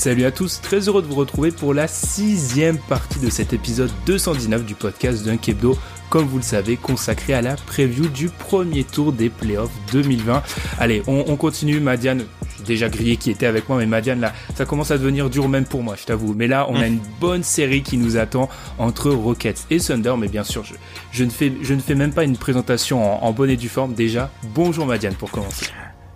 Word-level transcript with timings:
Salut 0.00 0.24
à 0.24 0.30
tous, 0.30 0.62
très 0.62 0.88
heureux 0.88 1.02
de 1.02 1.06
vous 1.06 1.14
retrouver 1.14 1.50
pour 1.50 1.74
la 1.74 1.86
sixième 1.86 2.78
partie 2.78 3.18
de 3.18 3.28
cet 3.28 3.52
épisode 3.52 3.90
219 4.06 4.64
du 4.64 4.74
podcast 4.74 5.22
d'un 5.26 5.34
Hebdo, 5.34 5.76
comme 6.08 6.24
vous 6.24 6.38
le 6.38 6.42
savez, 6.42 6.78
consacré 6.78 7.34
à 7.34 7.42
la 7.42 7.54
preview 7.54 8.08
du 8.08 8.30
premier 8.30 8.84
tour 8.84 9.12
des 9.12 9.28
playoffs 9.28 9.70
2020. 9.92 10.42
Allez, 10.78 11.02
on, 11.06 11.36
continue, 11.36 11.80
Madiane, 11.80 12.24
déjà 12.64 12.88
grillé 12.88 13.18
qui 13.18 13.30
était 13.30 13.44
avec 13.44 13.68
moi, 13.68 13.76
mais 13.76 13.84
Madiane, 13.84 14.20
là, 14.22 14.32
ça 14.54 14.64
commence 14.64 14.90
à 14.90 14.96
devenir 14.96 15.28
dur 15.28 15.50
même 15.50 15.66
pour 15.66 15.82
moi, 15.82 15.96
je 16.00 16.06
t'avoue. 16.06 16.32
Mais 16.32 16.46
là, 16.46 16.66
on 16.70 16.76
a 16.76 16.88
mm. 16.88 16.92
une 16.94 17.00
bonne 17.20 17.42
série 17.42 17.82
qui 17.82 17.98
nous 17.98 18.16
attend 18.16 18.48
entre 18.78 19.10
Rockets 19.10 19.66
et 19.68 19.80
Thunder, 19.80 20.14
mais 20.18 20.28
bien 20.28 20.44
sûr, 20.44 20.64
je, 21.12 21.24
ne, 21.24 21.30
fais, 21.30 21.52
je 21.60 21.74
ne 21.74 21.80
fais 21.80 21.94
même 21.94 22.14
pas 22.14 22.24
une 22.24 22.38
présentation 22.38 23.04
en, 23.04 23.26
en 23.28 23.32
bonne 23.32 23.50
et 23.50 23.58
due 23.58 23.68
forme. 23.68 23.92
Déjà, 23.92 24.30
bonjour 24.54 24.86
Madiane 24.86 25.12
pour 25.12 25.30
commencer. 25.30 25.66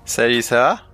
Salut, 0.07 0.41
ça 0.41 0.57
va? 0.57 0.94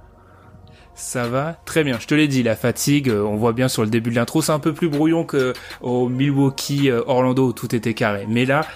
Ça 1.01 1.27
va 1.27 1.57
très 1.65 1.83
bien. 1.83 1.99
Je 1.99 2.07
te 2.07 2.15
l'ai 2.15 2.29
dit, 2.29 2.43
la 2.43 2.57
fatigue, 2.57 3.09
euh, 3.09 3.23
on 3.23 3.37
voit 3.37 3.53
bien 3.53 3.69
sur 3.69 3.83
le 3.83 3.89
début 3.89 4.11
de 4.11 4.17
l'intro, 4.17 4.43
c'est 4.43 4.53
un 4.53 4.59
peu 4.59 4.73
plus 4.73 4.89
brouillon 4.89 5.25
que 5.25 5.55
au 5.81 6.09
Milwaukee, 6.09 6.91
euh, 6.91 7.03
Orlando 7.07 7.49
où 7.49 7.53
tout 7.53 7.75
était 7.75 7.95
carré. 7.95 8.27
Mais 8.29 8.45
là, 8.45 8.67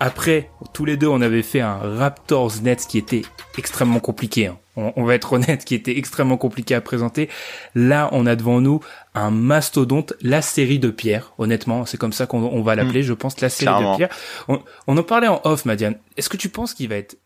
après, 0.00 0.50
tous 0.72 0.84
les 0.84 0.96
deux, 0.96 1.06
on 1.06 1.20
avait 1.20 1.42
fait 1.42 1.60
un 1.60 1.76
Raptors 1.76 2.62
Nets 2.62 2.86
qui 2.86 2.98
était 2.98 3.22
extrêmement 3.56 4.00
compliqué. 4.00 4.46
Hein. 4.46 4.58
On, 4.76 5.04
va 5.04 5.14
être 5.14 5.32
honnête, 5.32 5.64
qui 5.64 5.74
était 5.74 5.96
extrêmement 5.96 6.36
compliqué 6.36 6.74
à 6.74 6.82
présenter. 6.82 7.30
Là, 7.74 8.10
on 8.12 8.26
a 8.26 8.36
devant 8.36 8.60
nous 8.60 8.80
un 9.14 9.30
mastodonte, 9.30 10.12
la 10.20 10.42
série 10.42 10.78
de 10.78 10.90
pierre. 10.90 11.32
Honnêtement, 11.38 11.86
c'est 11.86 11.96
comme 11.96 12.12
ça 12.12 12.26
qu'on 12.26 12.62
va 12.62 12.74
l'appeler, 12.74 13.00
hmm. 13.00 13.06
je 13.06 13.12
pense, 13.14 13.40
la 13.40 13.48
série 13.48 13.72
de 13.72 13.96
pierre. 13.96 14.10
On, 14.48 14.60
on 14.86 14.98
en 14.98 15.02
parlait 15.02 15.28
en 15.28 15.40
off, 15.44 15.64
Madiane. 15.64 15.96
Est-ce 16.18 16.28
que 16.28 16.36
tu 16.36 16.50
penses 16.50 16.74
qu'il 16.74 16.90
va 16.90 16.96
être 16.96 17.16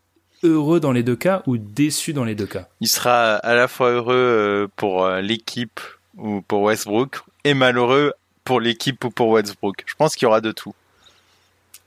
heureux 0.43 0.79
dans 0.79 0.91
les 0.91 1.03
deux 1.03 1.15
cas 1.15 1.43
ou 1.47 1.57
déçu 1.57 2.13
dans 2.13 2.23
les 2.23 2.35
deux 2.35 2.45
cas? 2.45 2.67
Il 2.79 2.87
sera 2.87 3.35
à 3.35 3.55
la 3.55 3.67
fois 3.67 3.91
heureux 3.91 4.15
euh, 4.15 4.67
pour 4.75 5.05
euh, 5.05 5.21
l'équipe 5.21 5.79
ou 6.17 6.41
pour 6.41 6.63
Westbrook 6.63 7.21
et 7.43 7.53
malheureux 7.53 8.13
pour 8.43 8.59
l'équipe 8.59 9.03
ou 9.03 9.09
pour 9.09 9.29
Westbrook. 9.29 9.83
Je 9.85 9.95
pense 9.95 10.15
qu'il 10.15 10.25
y 10.25 10.27
aura 10.27 10.41
de 10.41 10.51
tout. 10.51 10.73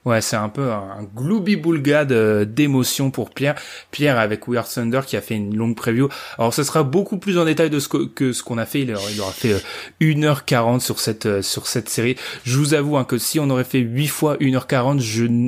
Ouais, 0.05 0.21
c'est 0.21 0.37
un 0.37 0.51
peu 0.51 0.71
un 0.71 1.03
glooby 1.15 1.57
boulga 1.57 2.05
d'émotion 2.45 3.11
pour 3.11 3.31
Pierre. 3.31 3.55
Pierre 3.91 4.19
avec 4.19 4.47
Weird 4.49 4.69
Thunder 4.69 5.01
qui 5.07 5.17
a 5.17 5.23
fait 5.23 5.35
une 5.35 5.57
longue 5.57 5.75
preview. 5.75 6.09
Alors, 6.39 6.53
ce 6.53 6.63
sera 6.63 6.83
beaucoup 6.83 7.17
plus 7.17 7.39
en 7.39 7.47
détail 7.47 7.71
de 7.71 7.79
ce 7.79 7.89
que, 7.89 8.33
ce 8.33 8.43
qu'on 8.43 8.59
a 8.59 8.67
fait. 8.67 8.83
Il 8.83 8.95
aura, 8.95 9.11
il 9.11 9.21
aura 9.21 9.33
fait 9.33 9.65
1h40 10.03 10.77
euh, 10.77 10.79
sur 10.79 11.01
cette, 11.01 11.25
euh, 11.25 11.43
sur 11.43 11.67
cette 11.67 11.89
série. 11.89 12.17
Je 12.45 12.59
vous 12.59 12.75
avoue 12.75 12.99
hein, 12.99 13.05
que 13.05 13.17
si 13.17 13.41
on 13.41 13.49
aurait 13.49 13.65
fait 13.65 13.79
8 13.79 14.07
fois 14.09 14.37
1h40, 14.37 15.01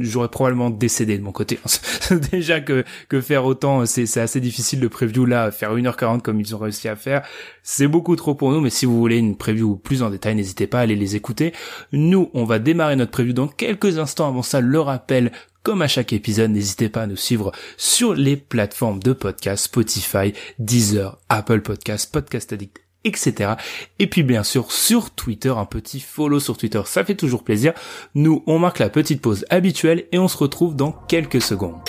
j'aurais 0.02 0.28
probablement 0.28 0.70
décédé 0.70 1.18
de 1.18 1.22
mon 1.22 1.32
côté. 1.32 1.58
Déjà 2.32 2.60
que, 2.60 2.84
que 3.10 3.20
faire 3.20 3.44
autant, 3.44 3.84
c'est 3.84 4.16
assez 4.18 4.40
difficile 4.40 4.80
de 4.80 4.88
preview 4.88 5.26
là, 5.26 5.50
faire 5.50 5.76
1h40 5.76 6.22
comme 6.22 6.40
ils 6.40 6.54
ont 6.54 6.58
réussi 6.58 6.88
à 6.88 6.96
faire. 6.96 7.22
C'est 7.62 7.88
beaucoup 7.88 8.16
trop 8.16 8.34
pour 8.34 8.52
nous, 8.52 8.60
mais 8.60 8.70
si 8.70 8.86
vous 8.86 8.96
voulez 8.96 9.18
une 9.18 9.36
preview 9.36 9.76
plus 9.76 10.02
en 10.02 10.08
détail, 10.08 10.34
n'hésitez 10.34 10.66
pas 10.66 10.78
à 10.78 10.82
aller 10.82 10.94
les 10.94 11.16
écouter. 11.16 11.52
Nous, 11.92 12.30
on 12.32 12.44
va 12.44 12.58
démarrer 12.58 12.96
notre 12.96 13.10
preview 13.10 13.32
dans 13.34 13.48
quelques 13.48 13.98
instants. 13.98 14.28
Avant 14.28 14.42
ça, 14.46 14.60
le 14.60 14.80
rappel, 14.80 15.32
comme 15.62 15.82
à 15.82 15.88
chaque 15.88 16.12
épisode, 16.12 16.52
n'hésitez 16.52 16.88
pas 16.88 17.02
à 17.02 17.06
nous 17.06 17.16
suivre 17.16 17.52
sur 17.76 18.14
les 18.14 18.36
plateformes 18.36 19.02
de 19.02 19.12
podcast, 19.12 19.64
Spotify, 19.64 20.32
Deezer, 20.58 21.18
Apple 21.28 21.60
Podcast, 21.60 22.12
Podcast 22.12 22.52
Addict, 22.52 22.78
etc. 23.04 23.54
Et 23.98 24.06
puis 24.06 24.22
bien 24.22 24.44
sûr 24.44 24.72
sur 24.72 25.10
Twitter, 25.10 25.52
un 25.56 25.64
petit 25.64 26.00
follow 26.00 26.40
sur 26.40 26.56
Twitter, 26.56 26.82
ça 26.84 27.04
fait 27.04 27.14
toujours 27.14 27.44
plaisir. 27.44 27.72
Nous, 28.14 28.42
on 28.46 28.58
marque 28.58 28.78
la 28.78 28.88
petite 28.88 29.20
pause 29.20 29.44
habituelle 29.50 30.06
et 30.12 30.18
on 30.18 30.28
se 30.28 30.36
retrouve 30.36 30.76
dans 30.76 30.92
quelques 30.92 31.42
secondes. 31.42 31.80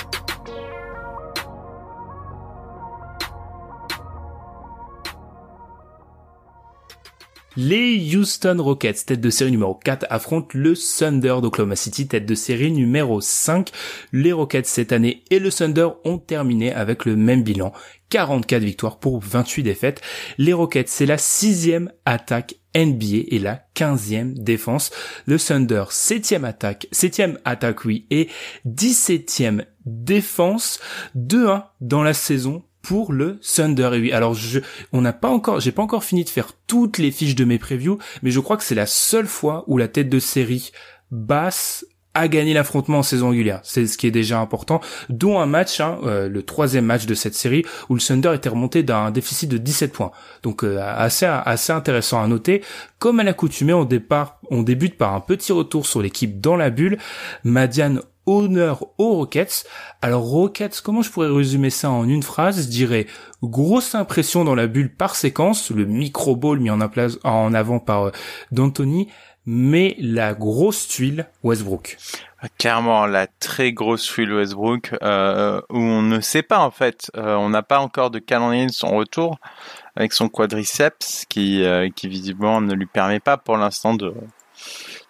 Les 7.59 8.15
Houston 8.15 8.57
Rockets, 8.59 9.07
tête 9.07 9.19
de 9.19 9.31
série 9.31 9.49
numéro 9.49 9.73
4, 9.73 10.05
affrontent 10.11 10.49
le 10.53 10.75
Thunder 10.75 11.37
d'Oklahoma 11.41 11.75
City, 11.75 12.07
tête 12.07 12.27
de 12.27 12.35
série 12.35 12.71
numéro 12.71 13.19
5. 13.19 13.71
Les 14.13 14.31
Rockets 14.31 14.67
cette 14.67 14.91
année 14.91 15.23
et 15.31 15.39
le 15.39 15.51
Thunder 15.51 15.87
ont 16.05 16.19
terminé 16.19 16.71
avec 16.71 17.05
le 17.05 17.15
même 17.15 17.41
bilan. 17.41 17.73
44 18.09 18.61
victoires 18.61 18.99
pour 18.99 19.19
28 19.19 19.63
défaites. 19.63 20.01
Les 20.37 20.53
Rockets, 20.53 20.87
c'est 20.87 21.07
la 21.07 21.17
sixième 21.17 21.91
attaque 22.05 22.53
NBA 22.75 23.25
et 23.29 23.39
la 23.39 23.63
15e 23.75 24.35
défense. 24.35 24.91
Le 25.25 25.39
Thunder, 25.39 25.85
septième 25.89 26.45
attaque, 26.45 26.87
septième 26.91 27.39
attaque 27.43 27.85
oui, 27.85 28.05
et 28.11 28.29
17e 28.67 29.65
défense, 29.87 30.79
2-1 31.15 31.63
dans 31.81 32.03
la 32.03 32.13
saison 32.13 32.61
pour 32.87 33.11
le 33.11 33.37
Thunder. 33.41 33.89
Et 33.93 33.99
oui, 33.99 34.11
alors 34.13 34.33
je, 34.33 34.61
on 34.93 35.01
n'a 35.01 35.11
pas 35.11 35.27
encore, 35.27 35.59
j'ai 35.59 35.73
pas 35.73 35.81
encore 35.81 36.05
fini 36.05 36.23
de 36.23 36.29
faire 36.29 36.53
toutes 36.67 36.99
les 36.99 37.11
fiches 37.11 37.35
de 37.35 37.43
mes 37.43 37.59
previews, 37.59 37.97
mais 38.23 38.31
je 38.31 38.39
crois 38.39 38.55
que 38.55 38.63
c'est 38.63 38.75
la 38.75 38.85
seule 38.85 39.27
fois 39.27 39.65
où 39.67 39.77
la 39.77 39.89
tête 39.89 40.07
de 40.07 40.19
série 40.19 40.71
basse 41.11 41.85
a 42.13 42.29
gagné 42.29 42.53
l'affrontement 42.53 42.99
en 42.99 43.03
saison 43.03 43.31
régulière. 43.31 43.59
C'est 43.63 43.85
ce 43.87 43.97
qui 43.97 44.07
est 44.07 44.11
déjà 44.11 44.39
important, 44.39 44.79
dont 45.09 45.37
un 45.37 45.45
match, 45.45 45.81
hein, 45.81 45.99
euh, 46.03 46.29
le 46.29 46.43
troisième 46.43 46.85
match 46.85 47.05
de 47.05 47.13
cette 47.13 47.35
série, 47.35 47.65
où 47.89 47.95
le 47.95 47.99
Thunder 47.99 48.31
était 48.33 48.47
remonté 48.47 48.83
d'un 48.83 49.11
déficit 49.11 49.49
de 49.51 49.57
17 49.57 49.91
points. 49.91 50.11
Donc 50.41 50.63
euh, 50.63 50.79
assez 50.81 51.25
assez 51.25 51.73
intéressant 51.73 52.23
à 52.23 52.27
noter. 52.27 52.63
Comme 52.99 53.19
à 53.19 53.23
l'accoutumée, 53.23 53.73
on 53.73 53.87
on 54.49 54.63
débute 54.63 54.97
par 54.97 55.13
un 55.13 55.19
petit 55.19 55.51
retour 55.51 55.85
sur 55.85 56.01
l'équipe 56.01 56.39
dans 56.39 56.55
la 56.55 56.69
bulle. 56.69 56.97
Madiane 57.43 58.01
honneur 58.27 58.85
aux 58.99 59.15
Rockets. 59.15 59.65
Alors 60.03 60.23
Rockets, 60.23 60.81
comment 60.83 61.01
je 61.01 61.09
pourrais 61.09 61.29
résumer 61.29 61.71
ça 61.71 61.89
en 61.89 62.07
une 62.07 62.21
phrase? 62.21 62.65
Je 62.65 62.69
dirais 62.69 63.07
grosse 63.41 63.95
impression 63.95 64.43
dans 64.43 64.55
la 64.55 64.67
bulle 64.67 64.93
par 64.93 65.15
séquence, 65.15 65.71
le 65.71 65.85
micro 65.85 66.35
ball 66.35 66.59
mis 66.59 66.69
en, 66.69 66.79
en 66.81 67.53
avant 67.53 67.79
par 67.79 68.07
euh, 68.07 68.11
D'Antoni, 68.51 69.07
mais 69.45 69.95
la 69.99 70.33
grosse 70.33 70.87
tuile 70.87 71.27
Westbrook. 71.43 71.97
Clairement, 72.59 73.07
la 73.07 73.25
très 73.25 73.71
grosse 73.71 74.03
tuile 74.03 74.33
Westbrook, 74.33 74.93
euh, 75.01 75.61
où 75.69 75.79
on 75.79 76.01
ne 76.01 76.19
sait 76.19 76.43
pas 76.43 76.59
en 76.59 76.69
fait, 76.69 77.09
euh, 77.15 77.35
on 77.35 77.49
n'a 77.49 77.63
pas 77.63 77.79
encore 77.79 78.11
de 78.11 78.19
calendrier 78.19 78.67
de 78.67 78.71
son 78.71 78.95
retour 78.95 79.39
avec 79.95 80.13
son 80.13 80.29
quadriceps 80.29 81.25
qui, 81.27 81.63
qui 81.95 82.07
visiblement 82.07 82.61
ne 82.61 82.75
lui 82.75 82.85
permet 82.85 83.19
pas 83.19 83.37
pour 83.37 83.57
l'instant 83.57 83.95
de 83.95 84.13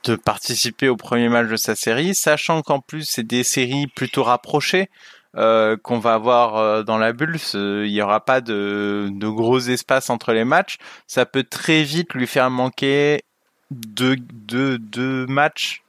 de 0.08 0.16
participer 0.16 0.90
au 0.90 0.96
premier 0.96 1.30
match 1.30 1.50
de 1.50 1.58
sa 1.58 1.76
série, 1.76 2.16
sachant 2.16 2.62
qu'en 2.62 2.80
plus 2.80 3.04
c'est 3.04 3.24
des 3.24 3.44
séries 3.44 3.88
plutôt 3.88 4.24
rapprochées 4.24 4.90
euh, 5.36 5.76
qu'on 5.78 6.00
va 6.00 6.14
avoir 6.14 6.56
euh, 6.56 6.84
dans 6.84 6.98
la 6.98 7.14
bulle. 7.14 7.38
Il 7.54 7.92
n'y 7.92 8.02
aura 8.02 8.24
pas 8.24 8.42
de, 8.42 9.10
de 9.12 9.28
gros 9.28 9.60
espaces 9.60 10.10
entre 10.10 10.34
les 10.34 10.46
matchs. 10.46 10.78
Ça 11.06 11.26
peut 11.26 11.44
très 11.44 11.84
vite 11.84 12.14
lui 12.14 12.26
faire 12.26 12.50
manquer 12.50 13.22
deux, 13.70 14.16
deux, 14.16 14.78
deux 14.78 15.26
matchs. 15.28 15.84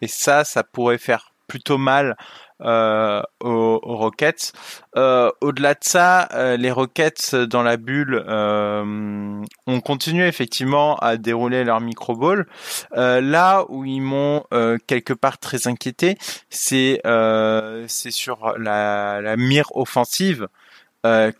Et 0.00 0.08
ça, 0.08 0.44
ça 0.44 0.62
pourrait 0.62 0.98
faire 0.98 1.32
plutôt 1.48 1.78
mal 1.78 2.16
euh, 2.62 3.20
aux, 3.40 3.80
Rockets. 3.82 4.52
Euh, 4.96 5.30
au-delà 5.40 5.74
de 5.74 5.80
ça, 5.82 6.28
euh, 6.34 6.56
les 6.56 6.70
Rockets 6.70 7.34
dans 7.34 7.62
la 7.62 7.76
bulle 7.76 8.24
ont 8.28 9.80
continué 9.80 10.28
effectivement 10.28 10.96
à 10.96 11.16
dérouler 11.16 11.64
leur 11.64 11.80
micro-ball. 11.80 12.46
là 12.92 13.64
où 13.68 13.84
ils 13.84 14.00
m'ont 14.00 14.44
quelque 14.86 15.12
part 15.12 15.38
très 15.38 15.66
inquiété, 15.66 16.16
c'est 16.48 17.00
c'est 17.88 18.10
sur 18.10 18.54
la, 18.58 19.20
la 19.20 19.36
mire 19.36 19.74
offensive. 19.74 20.48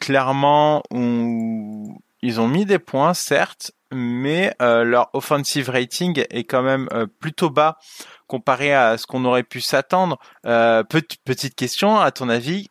clairement, 0.00 0.82
où 0.90 2.00
ils 2.22 2.40
ont 2.40 2.48
mis 2.48 2.64
des 2.64 2.78
points, 2.78 3.14
certes, 3.14 3.72
mais 3.94 4.54
leur 4.60 5.10
offensive 5.14 5.70
rating 5.70 6.24
est 6.30 6.44
quand 6.44 6.62
même 6.62 6.88
plutôt 7.20 7.50
bas 7.50 7.78
comparé 8.26 8.72
à 8.74 8.98
ce 8.98 9.06
qu'on 9.06 9.24
aurait 9.24 9.42
pu 9.42 9.60
s'attendre. 9.60 10.18
Euh, 10.46 10.82
petite 10.82 11.54
question, 11.54 12.00
à 12.00 12.10
ton 12.10 12.28
avis, 12.28 12.68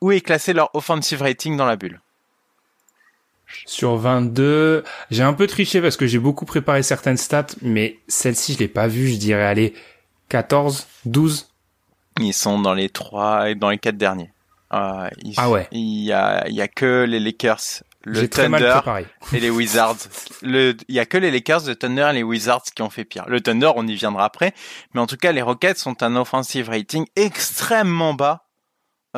où 0.00 0.12
est 0.12 0.20
classé 0.20 0.52
leur 0.52 0.74
offensive 0.74 1.22
rating 1.22 1.56
dans 1.56 1.66
la 1.66 1.76
bulle? 1.76 2.00
Sur 3.64 3.96
22, 3.96 4.82
j'ai 5.10 5.22
un 5.22 5.32
peu 5.32 5.46
triché 5.46 5.80
parce 5.80 5.96
que 5.96 6.06
j'ai 6.06 6.18
beaucoup 6.18 6.46
préparé 6.46 6.82
certaines 6.82 7.16
stats, 7.16 7.46
mais 7.62 7.98
celle-ci 8.08 8.54
je 8.54 8.58
l'ai 8.58 8.68
pas 8.68 8.88
vue, 8.88 9.08
je 9.08 9.18
dirais 9.18 9.44
allez 9.44 9.74
14, 10.30 10.86
12. 11.04 11.48
Ils 12.18 12.32
sont 12.32 12.58
dans 12.58 12.74
les 12.74 12.88
trois 12.88 13.50
et 13.50 13.54
dans 13.54 13.70
les 13.70 13.78
quatre 13.78 13.98
derniers. 13.98 14.32
Euh, 14.72 15.08
ah 15.36 15.50
ouais. 15.50 15.68
Il 15.70 16.02
y 16.02 16.12
a, 16.12 16.48
il 16.48 16.54
y 16.54 16.60
a 16.60 16.66
que 16.66 17.04
les 17.04 17.20
Lakers, 17.20 17.84
le 18.06 18.28
Thunder 18.28 18.80
et 19.32 19.40
les 19.40 19.50
Wizards. 19.50 19.96
Le, 20.42 20.76
il 20.88 20.94
y 20.94 21.00
a 21.00 21.06
que 21.06 21.18
les 21.18 21.30
Lakers, 21.30 21.66
le 21.66 21.74
Thunder 21.74 22.08
et 22.10 22.14
les 22.14 22.22
Wizards 22.22 22.62
qui 22.74 22.82
ont 22.82 22.90
fait 22.90 23.04
pire. 23.04 23.24
Le 23.26 23.40
Thunder, 23.40 23.72
on 23.74 23.86
y 23.86 23.94
viendra 23.96 24.24
après, 24.24 24.54
mais 24.94 25.00
en 25.00 25.06
tout 25.06 25.16
cas, 25.16 25.32
les 25.32 25.42
Rockets 25.42 25.76
sont 25.76 26.02
un 26.02 26.14
offensive 26.14 26.70
rating 26.70 27.04
extrêmement 27.16 28.14
bas 28.14 28.45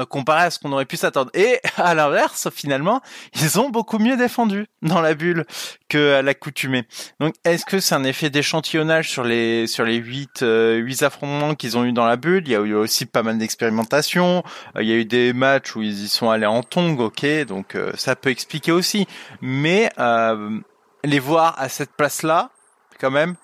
comparé 0.05 0.43
à 0.45 0.51
ce 0.51 0.59
qu'on 0.59 0.73
aurait 0.73 0.85
pu 0.85 0.97
s'attendre. 0.97 1.31
Et 1.35 1.61
à 1.77 1.95
l'inverse, 1.95 2.49
finalement, 2.51 3.01
ils 3.35 3.59
ont 3.61 3.71
beaucoup 3.71 3.99
mieux 3.99 4.17
défendu 4.17 4.67
dans 4.83 5.01
la 5.01 5.15
bulle 5.15 5.45
que 5.89 6.15
à 6.15 6.23
l'accoutumée. 6.23 6.85
Donc, 7.21 7.35
est-ce 7.45 7.65
que 7.65 7.81
c'est 7.81 7.95
un 7.95 8.05
effet 8.05 8.31
d'échantillonnage 8.31 9.11
sur 9.11 9.25
les 9.25 9.67
sur 9.67 9.85
les 9.85 9.97
huit 9.97 10.43
euh, 10.43 10.77
huit 10.77 11.03
affrontements 11.03 11.55
qu'ils 11.55 11.77
ont 11.77 11.85
eu 11.85 11.93
dans 11.93 12.07
la 12.07 12.17
bulle? 12.17 12.43
Il 12.47 12.53
y 12.53 12.57
a 12.57 12.61
eu 12.61 12.75
aussi 12.75 13.07
pas 13.07 13.23
mal 13.23 13.39
d'expérimentation. 13.39 14.43
Euh, 14.77 14.83
il 14.83 14.89
y 14.89 14.93
a 14.93 14.97
eu 14.97 15.05
des 15.05 15.33
matchs 15.33 15.77
où 15.77 15.83
ils 15.83 16.05
y 16.05 16.09
sont 16.09 16.31
allés 16.31 16.47
en 16.47 16.63
tong, 16.63 16.99
ok, 16.99 17.27
donc 17.47 17.77
ça 17.95 18.17
peut 18.17 18.31
expliquer 18.31 18.73
aussi. 18.73 19.07
Mais 19.41 19.91
les 21.05 21.19
voir 21.19 21.55
à 21.59 21.69
cette 21.69 21.93
place-là, 21.93 22.51
quand 23.01 23.11
même, 23.11 23.37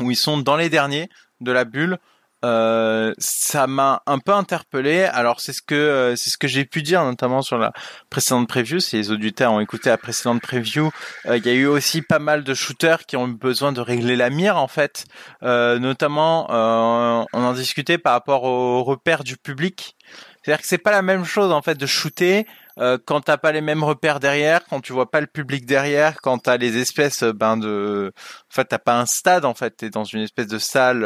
où 0.00 0.10
ils 0.10 0.16
sont 0.16 0.38
dans 0.38 0.56
les 0.56 0.68
derniers 0.68 1.08
de 1.40 1.52
la 1.52 1.64
bulle, 1.64 1.98
euh, 2.44 3.12
ça 3.18 3.66
m'a 3.66 4.02
un 4.06 4.18
peu 4.18 4.32
interpellé. 4.32 5.04
Alors 5.04 5.40
c'est 5.40 5.52
ce 5.52 5.62
que 5.62 5.74
euh, 5.74 6.16
c'est 6.16 6.30
ce 6.30 6.38
que 6.38 6.48
j'ai 6.48 6.64
pu 6.64 6.82
dire 6.82 7.04
notamment 7.04 7.42
sur 7.42 7.58
la 7.58 7.72
précédente 8.08 8.48
preview. 8.48 8.80
Si 8.80 8.96
les 8.96 9.10
auditeurs 9.10 9.52
ont 9.52 9.60
écouté 9.60 9.90
la 9.90 9.98
précédente 9.98 10.40
preview, 10.40 10.90
euh, 11.26 11.36
il 11.36 11.46
y 11.46 11.50
a 11.50 11.52
eu 11.54 11.66
aussi 11.66 12.02
pas 12.02 12.18
mal 12.18 12.44
de 12.44 12.54
shooters 12.54 13.04
qui 13.06 13.16
ont 13.16 13.28
eu 13.28 13.34
besoin 13.34 13.72
de 13.72 13.80
régler 13.80 14.16
la 14.16 14.30
mire 14.30 14.56
en 14.56 14.68
fait. 14.68 15.04
notamment, 15.42 16.46
on 16.50 17.26
en 17.44 17.52
discutait 17.52 17.98
par 17.98 18.12
rapport 18.14 18.44
aux 18.44 18.82
repères 18.84 19.24
du 19.24 19.36
public. 19.36 19.96
C'est-à-dire 20.42 20.62
que 20.62 20.66
c'est 20.66 20.78
pas 20.78 20.90
la 20.90 21.02
même 21.02 21.24
chose 21.24 21.52
en 21.52 21.60
fait 21.62 21.76
de 21.76 21.86
shooter 21.86 22.46
euh, 22.78 22.96
quand 23.04 23.20
t'as 23.20 23.36
pas 23.36 23.52
les 23.52 23.60
mêmes 23.60 23.84
repères 23.84 24.20
derrière, 24.20 24.64
quand 24.66 24.80
tu 24.80 24.92
vois 24.94 25.10
pas 25.10 25.20
le 25.20 25.26
public 25.26 25.66
derrière, 25.66 26.20
quand 26.22 26.38
t'as 26.38 26.56
les 26.56 26.78
espèces 26.78 27.22
ben 27.22 27.58
de, 27.58 28.12
en 28.16 28.54
fait 28.54 28.64
t'as 28.64 28.78
pas 28.78 28.98
un 28.98 29.06
stade 29.06 29.44
en 29.44 29.54
fait, 29.54 29.76
t'es 29.76 29.90
dans 29.90 30.04
une 30.04 30.22
espèce 30.22 30.46
de 30.46 30.58
salle 30.58 31.04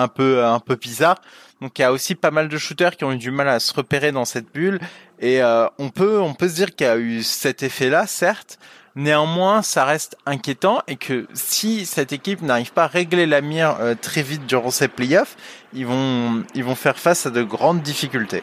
un 0.00 0.08
peu 0.08 0.44
un 0.44 0.60
peu 0.60 0.76
bizarre. 0.76 1.20
Donc 1.60 1.78
il 1.78 1.82
y 1.82 1.84
a 1.84 1.92
aussi 1.92 2.14
pas 2.14 2.30
mal 2.30 2.48
de 2.48 2.58
shooters 2.58 2.96
qui 2.96 3.04
ont 3.04 3.12
eu 3.12 3.16
du 3.16 3.30
mal 3.30 3.48
à 3.48 3.58
se 3.58 3.74
repérer 3.74 4.12
dans 4.12 4.24
cette 4.24 4.52
bulle 4.52 4.78
et 5.18 5.42
euh, 5.42 5.66
on 5.78 5.90
peut 5.90 6.20
on 6.20 6.34
peut 6.34 6.48
se 6.48 6.54
dire 6.54 6.74
qu'il 6.74 6.86
y 6.86 6.90
a 6.90 6.96
eu 6.96 7.22
cet 7.22 7.62
effet-là, 7.62 8.06
certes. 8.06 8.58
Néanmoins, 8.94 9.62
ça 9.62 9.84
reste 9.84 10.16
inquiétant 10.26 10.82
et 10.88 10.96
que 10.96 11.28
si 11.32 11.86
cette 11.86 12.12
équipe 12.12 12.42
n'arrive 12.42 12.72
pas 12.72 12.84
à 12.84 12.86
régler 12.88 13.26
la 13.26 13.40
mire 13.40 13.76
euh, 13.80 13.94
très 14.00 14.22
vite 14.22 14.46
durant 14.46 14.72
ces 14.72 14.88
playoffs, 14.88 15.36
ils 15.72 15.86
vont 15.86 16.42
ils 16.54 16.64
vont 16.64 16.74
faire 16.74 16.98
face 16.98 17.26
à 17.26 17.30
de 17.30 17.42
grandes 17.42 17.82
difficultés. 17.82 18.42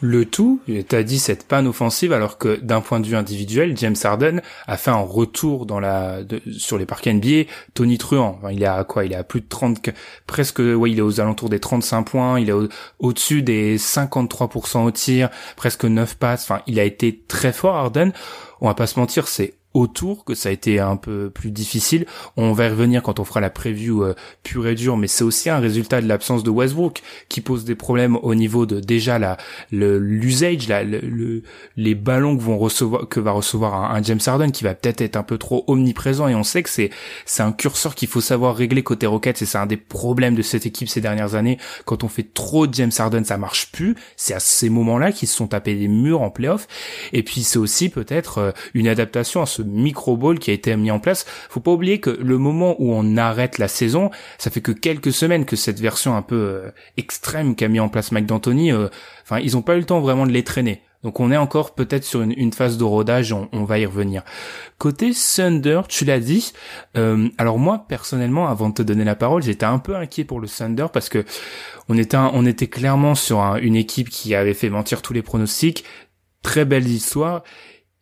Le 0.00 0.26
tout, 0.26 0.60
t'as 0.88 1.02
dit 1.02 1.18
cette 1.18 1.48
panne 1.48 1.66
offensive, 1.66 2.12
alors 2.12 2.36
que 2.36 2.56
d'un 2.60 2.82
point 2.82 3.00
de 3.00 3.06
vue 3.06 3.16
individuel, 3.16 3.76
James 3.78 3.96
Harden 4.02 4.42
a 4.66 4.76
fait 4.76 4.90
un 4.90 4.96
retour 4.96 5.66
sur 6.58 6.76
les 6.76 6.84
parquets 6.84 7.14
NBA. 7.14 7.50
Tony 7.72 7.96
Truant, 7.96 8.38
il 8.50 8.62
est 8.62 8.66
à 8.66 8.84
quoi? 8.84 9.06
Il 9.06 9.12
est 9.12 9.16
à 9.16 9.24
plus 9.24 9.40
de 9.40 9.48
30, 9.48 9.88
presque, 10.26 10.58
ouais, 10.58 10.90
il 10.90 10.98
est 10.98 11.02
aux 11.02 11.20
alentours 11.20 11.48
des 11.48 11.60
35 11.60 12.02
points. 12.02 12.38
Il 12.38 12.50
est 12.50 12.68
au-dessus 12.98 13.42
des 13.42 13.78
53% 13.78 14.84
au 14.84 14.90
tir, 14.90 15.30
presque 15.56 15.84
9 15.84 16.16
passes. 16.16 16.44
Enfin, 16.44 16.60
il 16.66 16.78
a 16.78 16.84
été 16.84 17.22
très 17.26 17.52
fort 17.52 17.76
Harden. 17.76 18.12
On 18.60 18.68
va 18.68 18.74
pas 18.74 18.86
se 18.86 18.98
mentir, 18.98 19.28
c'est 19.28 19.54
autour 19.76 20.24
que 20.24 20.34
ça 20.34 20.48
a 20.48 20.52
été 20.52 20.80
un 20.80 20.96
peu 20.96 21.28
plus 21.28 21.50
difficile. 21.50 22.06
On 22.38 22.52
va 22.52 22.66
y 22.66 22.68
revenir 22.70 23.02
quand 23.02 23.20
on 23.20 23.24
fera 23.24 23.40
la 23.40 23.50
preview 23.50 24.02
euh, 24.02 24.14
pure 24.42 24.66
et 24.66 24.74
dure, 24.74 24.96
mais 24.96 25.06
c'est 25.06 25.22
aussi 25.22 25.50
un 25.50 25.58
résultat 25.58 26.00
de 26.00 26.08
l'absence 26.08 26.42
de 26.42 26.48
Westbrook 26.48 27.02
qui 27.28 27.42
pose 27.42 27.66
des 27.66 27.74
problèmes 27.74 28.16
au 28.16 28.34
niveau 28.34 28.64
de 28.64 28.80
déjà 28.80 29.18
la 29.18 29.36
l'usage, 29.70 30.66
la, 30.68 30.82
le, 30.82 31.42
les 31.76 31.94
ballons 31.94 32.38
que 32.38 32.42
vont 32.42 32.56
recevoir 32.56 33.06
que 33.06 33.20
va 33.20 33.32
recevoir 33.32 33.94
un, 33.94 34.02
James 34.02 34.20
Harden 34.24 34.50
qui 34.50 34.64
va 34.64 34.74
peut-être 34.74 35.02
être 35.02 35.16
un 35.16 35.22
peu 35.22 35.36
trop 35.36 35.64
omniprésent 35.66 36.26
et 36.28 36.34
on 36.34 36.42
sait 36.42 36.62
que 36.62 36.70
c'est 36.70 36.90
c'est 37.26 37.42
un 37.42 37.52
curseur 37.52 37.94
qu'il 37.94 38.08
faut 38.08 38.22
savoir 38.22 38.56
régler 38.56 38.82
côté 38.82 39.06
Rockets 39.06 39.42
et 39.42 39.46
c'est 39.46 39.58
un 39.58 39.66
des 39.66 39.76
problèmes 39.76 40.34
de 40.34 40.42
cette 40.42 40.64
équipe 40.64 40.88
ces 40.88 41.02
dernières 41.02 41.34
années. 41.34 41.58
Quand 41.84 42.02
on 42.02 42.08
fait 42.08 42.32
trop 42.32 42.66
de 42.66 42.72
James 42.72 42.92
Harden, 42.96 43.24
ça 43.24 43.36
marche 43.36 43.70
plus. 43.72 43.94
C'est 44.16 44.32
à 44.32 44.40
ces 44.40 44.70
moments-là 44.70 45.12
qu'ils 45.12 45.28
se 45.28 45.36
sont 45.36 45.48
tapés 45.48 45.74
des 45.74 45.88
murs 45.88 46.22
en 46.22 46.30
playoff. 46.30 46.66
Et 47.12 47.22
puis 47.22 47.42
c'est 47.42 47.58
aussi 47.58 47.90
peut-être 47.90 48.38
euh, 48.38 48.52
une 48.72 48.88
adaptation 48.88 49.42
à 49.42 49.46
ce 49.46 49.62
micro-ball 49.66 50.38
qui 50.38 50.50
a 50.50 50.54
été 50.54 50.76
mis 50.76 50.90
en 50.90 50.98
place. 50.98 51.26
Faut 51.48 51.60
pas 51.60 51.72
oublier 51.72 52.00
que 52.00 52.10
le 52.10 52.38
moment 52.38 52.76
où 52.78 52.92
on 52.92 53.16
arrête 53.16 53.58
la 53.58 53.68
saison, 53.68 54.10
ça 54.38 54.50
fait 54.50 54.60
que 54.60 54.72
quelques 54.72 55.12
semaines 55.12 55.44
que 55.44 55.56
cette 55.56 55.80
version 55.80 56.16
un 56.16 56.22
peu 56.22 56.36
euh, 56.36 56.70
extrême 56.96 57.54
qu'a 57.54 57.68
mis 57.68 57.80
en 57.80 57.88
place 57.88 58.12
Mike 58.12 58.26
D'Antoni, 58.26 58.72
euh, 58.72 58.88
enfin 59.22 59.38
ils 59.40 59.56
ont 59.56 59.62
pas 59.62 59.76
eu 59.76 59.80
le 59.80 59.84
temps 59.84 60.00
vraiment 60.00 60.26
de 60.26 60.32
les 60.32 60.44
traîner. 60.44 60.82
Donc 61.02 61.20
on 61.20 61.30
est 61.30 61.36
encore 61.36 61.76
peut-être 61.76 62.02
sur 62.02 62.22
une, 62.22 62.52
phase 62.52 62.78
de 62.78 62.84
rodage, 62.84 63.32
on, 63.32 63.64
va 63.64 63.78
y 63.78 63.86
revenir. 63.86 64.24
Côté 64.76 65.12
Thunder, 65.12 65.82
tu 65.88 66.04
l'as 66.04 66.18
dit. 66.18 66.52
Euh, 66.96 67.28
alors 67.38 67.60
moi 67.60 67.84
personnellement, 67.86 68.48
avant 68.48 68.70
de 68.70 68.74
te 68.74 68.82
donner 68.82 69.04
la 69.04 69.14
parole, 69.14 69.40
j'étais 69.40 69.66
un 69.66 69.78
peu 69.78 69.94
inquiet 69.94 70.24
pour 70.24 70.40
le 70.40 70.48
Thunder 70.48 70.86
parce 70.92 71.08
que 71.08 71.24
on 71.88 71.96
était 71.96 72.16
on 72.16 72.44
était 72.44 72.66
clairement 72.66 73.14
sur 73.14 73.40
une 73.62 73.76
équipe 73.76 74.08
qui 74.08 74.34
avait 74.34 74.52
fait 74.52 74.68
mentir 74.68 75.00
tous 75.00 75.12
les 75.12 75.22
pronostics. 75.22 75.84
Très 76.42 76.64
belle 76.64 76.88
histoire 76.88 77.44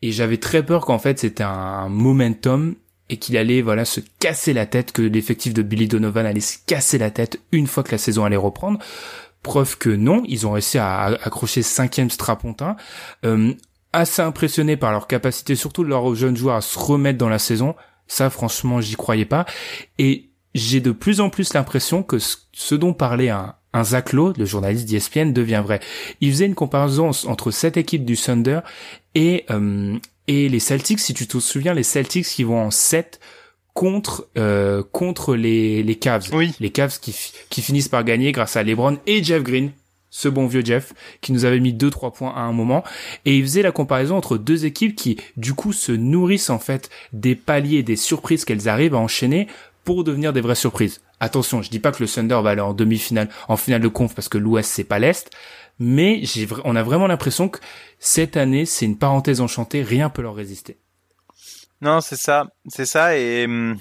et 0.05 0.13
j'avais 0.13 0.37
très 0.37 0.63
peur 0.63 0.85
qu'en 0.85 0.99
fait 0.99 1.19
c'était 1.19 1.45
un 1.45 1.89
momentum 1.89 2.75
et 3.09 3.17
qu'il 3.17 3.39
allait 3.39 3.63
voilà 3.63 3.85
se 3.85 4.01
casser 4.21 4.53
la 4.53 4.67
tête, 4.67 4.93
que 4.93 5.01
l'effectif 5.01 5.55
de 5.55 5.63
Billy 5.63 5.89
Donovan 5.89 6.27
allait 6.27 6.41
se 6.41 6.59
casser 6.67 6.99
la 6.99 7.11
tête 7.11 7.41
une 7.53 7.67
fois 7.67 7.83
que 7.83 7.93
la 7.93 7.99
saison 7.99 8.25
allait 8.25 8.37
reprendre. 8.37 8.79
Preuve 9.43 9.79
que 9.79 9.89
non, 9.91 10.23
ils 10.27 10.47
ont 10.47 10.53
réussi 10.53 10.79
à 10.79 11.05
accrocher 11.05 11.63
cinquième 11.63 12.11
strapontin. 12.11 12.77
Euh, 13.25 13.55
assez 13.95 14.23
impressionné 14.23 14.77
par 14.77 14.91
leur 14.91 15.07
capacité, 15.07 15.55
surtout 15.55 15.85
de 15.85 15.89
leurs 15.89 16.15
jeunes 16.15 16.37
joueurs, 16.37 16.57
à 16.57 16.61
se 16.61 16.79
remettre 16.79 17.19
dans 17.19 17.29
la 17.29 17.39
saison. 17.39 17.75
Ça, 18.07 18.29
franchement, 18.31 18.81
j'y 18.81 18.97
croyais 18.97 19.27
pas. 19.27 19.45
Et 19.99 20.31
j'ai 20.55 20.81
de 20.81 20.93
plus 20.93 21.21
en 21.21 21.31
plus 21.31 21.53
l'impression 21.53 22.03
que 22.03 22.17
ce 22.19 22.75
dont 22.75 22.95
parlait 22.95 23.29
un, 23.29 23.55
un 23.75 23.85
Zach 23.85 24.13
Lowe, 24.13 24.33
le 24.39 24.47
journaliste 24.47 24.89
d'ESPN, 24.89 25.33
devient 25.33 25.63
vrai. 25.63 25.81
Il 26.23 26.31
faisait 26.31 26.47
une 26.47 26.55
comparaison 26.55 27.11
entre 27.27 27.51
cette 27.51 27.77
équipe 27.77 28.05
du 28.05 28.17
Thunder 28.17 28.61
et, 29.15 29.45
euh, 29.51 29.99
et 30.29 30.49
les 30.49 30.61
Celtics. 30.61 31.01
Si 31.01 31.13
tu 31.13 31.27
te 31.27 31.39
souviens, 31.39 31.75
les 31.75 31.83
Celtics 31.83 32.25
qui 32.25 32.45
vont 32.45 32.61
en 32.61 32.71
7 32.71 33.21
contre 33.75 34.29
euh, 34.39 34.85
contre 34.93 35.35
les 35.35 35.83
les 35.83 35.97
Cavs. 35.97 36.31
Oui. 36.33 36.53
Les 36.61 36.71
Cavs 36.71 36.99
qui, 37.01 37.15
qui 37.51 37.61
finissent 37.61 37.89
par 37.89 38.05
gagner 38.05 38.31
grâce 38.31 38.57
à 38.57 38.63
LeBron 38.63 38.99
et 39.07 39.23
Jeff 39.25 39.43
Green, 39.43 39.73
ce 40.11 40.29
bon 40.29 40.47
vieux 40.47 40.65
Jeff, 40.65 40.95
qui 41.21 41.33
nous 41.33 41.45
avait 41.45 41.59
mis 41.59 41.73
2-3 41.75 42.15
points 42.15 42.33
à 42.37 42.43
un 42.43 42.53
moment. 42.53 42.85
Et 43.25 43.37
il 43.37 43.43
faisait 43.43 43.63
la 43.63 43.73
comparaison 43.73 44.17
entre 44.17 44.39
deux 44.39 44.65
équipes 44.65 44.95
qui, 44.95 45.19
du 45.37 45.55
coup, 45.55 45.73
se 45.73 45.91
nourrissent 45.91 46.51
en 46.51 46.61
fait 46.61 46.89
des 47.13 47.35
paliers, 47.35 47.83
des 47.83 47.97
surprises 47.97 48.45
qu'elles 48.45 48.69
arrivent 48.69 48.95
à 48.95 48.99
enchaîner 48.99 49.49
pour 49.85 50.05
devenir 50.05 50.33
des 50.33 50.41
vraies 50.41 50.55
surprises. 50.55 51.01
Attention, 51.21 51.63
je 51.63 51.71
dis 51.71 51.79
pas 51.79 51.93
que 51.93 52.03
le 52.03 52.09
Thunder 52.09 52.41
va 52.43 52.51
aller 52.51 52.61
en 52.61 52.75
demi-finale, 52.75 53.29
en 53.49 53.57
finale 53.57 53.81
de 53.81 53.89
conf 53.89 54.15
parce 54.15 54.29
que 54.29 54.39
l'Ouest 54.39 54.71
c'est 54.71 54.85
pas 54.85 54.99
l'Est, 54.99 55.31
mais 55.79 56.21
j'ai, 56.23 56.49
on 56.65 56.77
a 56.77 56.83
vraiment 56.83 57.07
l'impression 57.07 57.49
que 57.49 57.61
cette 57.99 58.37
année 58.37 58.67
c'est 58.67 58.85
une 58.87 58.99
parenthèse 58.99 59.41
enchantée, 59.41 59.83
rien 59.83 60.11
peut 60.11 60.23
leur 60.23 60.35
résister. 60.35 60.79
Non, 61.81 62.01
c'est 62.01 62.17
ça, 62.17 62.47
c'est 62.69 62.87
ça, 62.87 63.17
et 63.17 63.45
hum, 63.45 63.79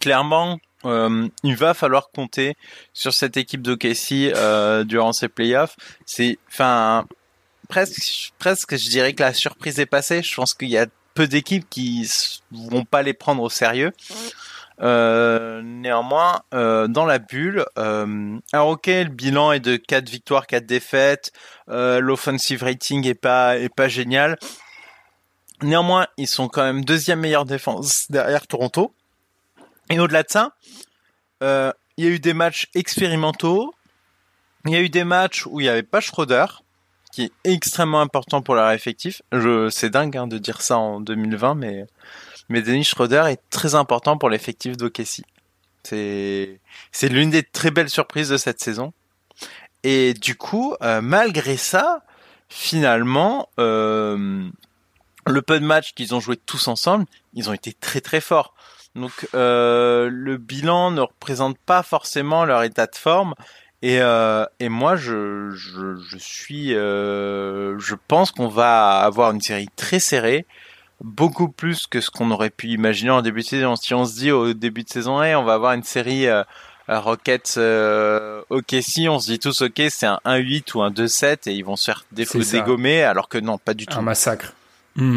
clairement, 0.00 0.58
euh, 0.84 1.28
il 1.42 1.56
va 1.56 1.74
falloir 1.74 2.10
compter 2.10 2.56
sur 2.92 3.14
cette 3.14 3.36
équipe 3.36 3.62
d'OKC 3.62 4.32
euh, 4.34 4.84
durant 4.84 5.12
ces 5.12 5.28
playoffs. 5.28 5.76
C'est, 6.06 6.38
enfin, 6.48 7.06
presque, 7.68 8.32
presque, 8.38 8.76
je 8.76 8.90
dirais 8.90 9.12
que 9.12 9.22
la 9.22 9.34
surprise 9.34 9.78
est 9.78 9.86
passée. 9.86 10.22
Je 10.22 10.34
pense 10.34 10.54
qu'il 10.54 10.68
y 10.68 10.78
a 10.78 10.86
peu 11.14 11.26
d'équipes 11.26 11.66
qui 11.68 12.08
vont 12.50 12.84
pas 12.84 13.02
les 13.02 13.12
prendre 13.12 13.42
au 13.42 13.50
sérieux. 13.50 13.92
Euh, 14.82 15.62
néanmoins, 15.62 16.42
euh, 16.54 16.88
dans 16.88 17.04
la 17.04 17.20
bulle, 17.20 17.64
euh, 17.78 18.38
alors 18.52 18.68
ok, 18.68 18.86
le 18.86 19.04
bilan 19.04 19.52
est 19.52 19.60
de 19.60 19.76
4 19.76 20.08
victoires, 20.08 20.46
4 20.46 20.66
défaites, 20.66 21.32
l'offensive 21.68 22.64
rating 22.64 23.06
est 23.06 23.14
pas 23.14 23.58
est 23.58 23.74
pas 23.74 23.88
génial. 23.88 24.38
Néanmoins, 25.62 26.08
ils 26.16 26.26
sont 26.26 26.48
quand 26.48 26.64
même 26.64 26.84
deuxième 26.84 27.20
meilleure 27.20 27.44
défense 27.44 28.10
derrière 28.10 28.46
Toronto. 28.48 28.92
Et 29.90 30.00
au-delà 30.00 30.24
de 30.24 30.30
ça, 30.30 30.56
il 31.40 32.04
y 32.04 32.06
a 32.06 32.10
eu 32.10 32.18
des 32.18 32.34
matchs 32.34 32.68
expérimentaux. 32.74 33.72
Il 34.64 34.72
y 34.72 34.76
a 34.76 34.80
eu 34.80 34.88
des 34.88 35.04
matchs 35.04 35.46
où 35.46 35.60
il 35.60 35.64
n'y 35.64 35.68
avait 35.68 35.82
pas 35.82 36.00
Schroeder, 36.00 36.46
qui 37.12 37.24
est 37.24 37.32
extrêmement 37.44 38.00
important 38.00 38.42
pour 38.42 38.56
leur 38.56 38.70
effectif. 38.72 39.22
Je, 39.30 39.68
c'est 39.70 39.90
dingue 39.90 40.16
hein, 40.16 40.26
de 40.26 40.38
dire 40.38 40.60
ça 40.62 40.78
en 40.78 41.00
2020, 41.00 41.54
mais 41.54 41.86
mais 42.48 42.62
Denis 42.62 42.84
Schroeder 42.84 43.24
est 43.28 43.40
très 43.50 43.74
important 43.74 44.18
pour 44.18 44.30
l'effectif 44.30 44.76
d'Okessi. 44.76 45.24
C'est 45.84 46.60
c'est 46.92 47.08
l'une 47.08 47.30
des 47.30 47.42
très 47.42 47.70
belles 47.70 47.90
surprises 47.90 48.28
de 48.28 48.36
cette 48.36 48.60
saison. 48.60 48.92
Et 49.84 50.14
du 50.14 50.36
coup, 50.36 50.76
malgré 50.80 51.56
ça, 51.56 52.04
finalement, 52.48 53.48
le 53.58 54.52
peu 55.44 55.58
de 55.58 55.64
matchs 55.64 55.92
qu'ils 55.94 56.14
ont 56.14 56.20
joué 56.20 56.36
tous 56.36 56.68
ensemble, 56.68 57.06
ils 57.34 57.50
ont 57.50 57.52
été 57.52 57.72
très 57.72 58.00
très 58.00 58.20
forts. 58.20 58.54
Donc 58.94 59.26
le 59.32 60.36
bilan 60.36 60.92
ne 60.92 61.00
représente 61.00 61.58
pas 61.58 61.82
forcément 61.82 62.44
leur 62.44 62.62
état 62.62 62.86
de 62.86 62.94
forme. 62.94 63.34
Et, 63.82 64.00
euh, 64.00 64.46
et 64.60 64.68
moi, 64.68 64.94
je, 64.94 65.50
je, 65.50 66.16
suis, 66.18 66.74
euh, 66.74 67.76
je 67.80 67.96
pense 68.06 68.30
qu'on 68.30 68.46
va 68.46 69.00
avoir 69.00 69.32
une 69.32 69.40
série 69.40 69.68
très 69.74 69.98
serrée, 69.98 70.46
beaucoup 71.02 71.48
plus 71.48 71.86
que 71.86 72.00
ce 72.00 72.10
qu'on 72.10 72.30
aurait 72.30 72.50
pu 72.50 72.68
imaginer 72.68 73.10
en 73.10 73.22
début 73.22 73.40
de 73.40 73.46
saison. 73.46 73.76
Si 73.76 73.94
on 73.94 74.04
se 74.04 74.14
dit 74.14 74.30
au 74.30 74.52
début 74.52 74.84
de 74.84 74.88
saison, 74.88 75.22
hey, 75.22 75.34
on 75.34 75.44
va 75.44 75.54
avoir 75.54 75.72
une 75.72 75.82
série 75.82 76.26
euh, 76.26 76.42
Rockets 76.88 77.54
euh, 77.56 78.42
si 78.80 79.08
on 79.08 79.18
se 79.18 79.30
dit 79.30 79.38
tous 79.38 79.62
ok, 79.62 79.82
c'est 79.88 80.06
un 80.06 80.20
1-8 80.24 80.76
ou 80.76 80.82
un 80.82 80.90
2-7 80.90 81.48
et 81.48 81.52
ils 81.52 81.64
vont 81.64 81.76
se 81.76 81.84
faire 81.84 82.04
dégommer, 82.12 83.02
alors 83.02 83.28
que 83.28 83.38
non, 83.38 83.58
pas 83.58 83.74
du 83.74 83.86
tout. 83.86 83.98
Un 83.98 84.02
massacre. 84.02 84.54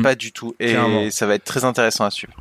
Pas 0.04 0.16
du 0.16 0.32
tout. 0.32 0.56
Et 0.60 0.76
ça 1.12 1.26
va 1.26 1.36
être 1.36 1.44
très 1.44 1.66
intéressant 1.66 2.06
à 2.06 2.12
suivre. 2.12 2.34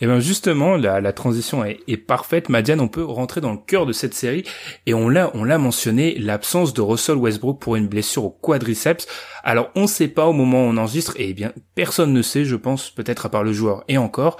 Et 0.00 0.04
eh 0.04 0.06
bien 0.06 0.20
justement, 0.20 0.76
la, 0.76 1.00
la 1.00 1.12
transition 1.12 1.64
est, 1.64 1.80
est, 1.88 1.96
parfaite. 1.96 2.48
Madiane, 2.48 2.80
on 2.80 2.88
peut 2.88 3.04
rentrer 3.04 3.40
dans 3.40 3.52
le 3.52 3.58
cœur 3.58 3.86
de 3.86 3.92
cette 3.92 4.14
série. 4.14 4.44
Et 4.86 4.94
on 4.94 5.08
l'a, 5.08 5.30
on 5.34 5.44
l'a 5.44 5.58
mentionné, 5.58 6.18
l'absence 6.18 6.74
de 6.74 6.80
Russell 6.80 7.16
Westbrook 7.16 7.60
pour 7.60 7.76
une 7.76 7.88
blessure 7.88 8.24
au 8.24 8.30
quadriceps. 8.30 9.06
Alors 9.42 9.70
on 9.74 9.82
ne 9.82 9.86
sait 9.86 10.08
pas 10.08 10.26
au 10.26 10.32
moment 10.32 10.66
où 10.66 10.70
on 10.70 10.76
enregistre, 10.76 11.14
et 11.16 11.30
eh 11.30 11.34
bien 11.34 11.52
personne 11.74 12.12
ne 12.12 12.22
sait, 12.22 12.44
je 12.44 12.56
pense, 12.56 12.90
peut-être 12.90 13.26
à 13.26 13.28
part 13.28 13.44
le 13.44 13.52
joueur 13.52 13.84
et 13.88 13.98
encore, 13.98 14.38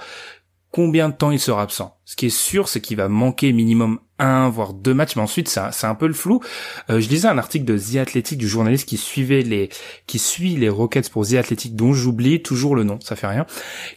combien 0.71 1.09
de 1.09 1.13
temps 1.13 1.31
il 1.31 1.39
sera 1.39 1.61
absent? 1.61 1.97
Ce 2.03 2.15
qui 2.15 2.25
est 2.25 2.37
sûr, 2.37 2.67
c'est 2.67 2.81
qu'il 2.81 2.97
va 2.97 3.07
manquer 3.07 3.53
minimum 3.53 3.99
un 4.19 4.49
voire 4.49 4.73
deux 4.73 4.93
matchs, 4.93 5.15
mais 5.15 5.21
ensuite 5.21 5.47
c'est 5.47 5.59
un, 5.59 5.89
un 5.89 5.95
peu 5.95 6.07
le 6.07 6.13
flou. 6.13 6.41
Euh, 6.89 6.99
je 6.99 7.09
lisais 7.09 7.27
un 7.27 7.37
article 7.37 7.65
de 7.65 7.77
The 7.77 7.97
Athletic 7.97 8.37
du 8.37 8.47
journaliste 8.47 8.87
qui 8.87 8.97
suivait 8.97 9.41
les 9.41 9.69
qui 10.07 10.19
suit 10.19 10.55
les 10.55 10.69
Rockets 10.69 11.09
pour 11.09 11.27
The 11.27 11.35
Athletic, 11.35 11.75
dont 11.75 11.93
j'oublie 11.93 12.41
toujours 12.41 12.75
le 12.75 12.83
nom, 12.83 12.99
ça 13.01 13.15
fait 13.15 13.27
rien, 13.27 13.45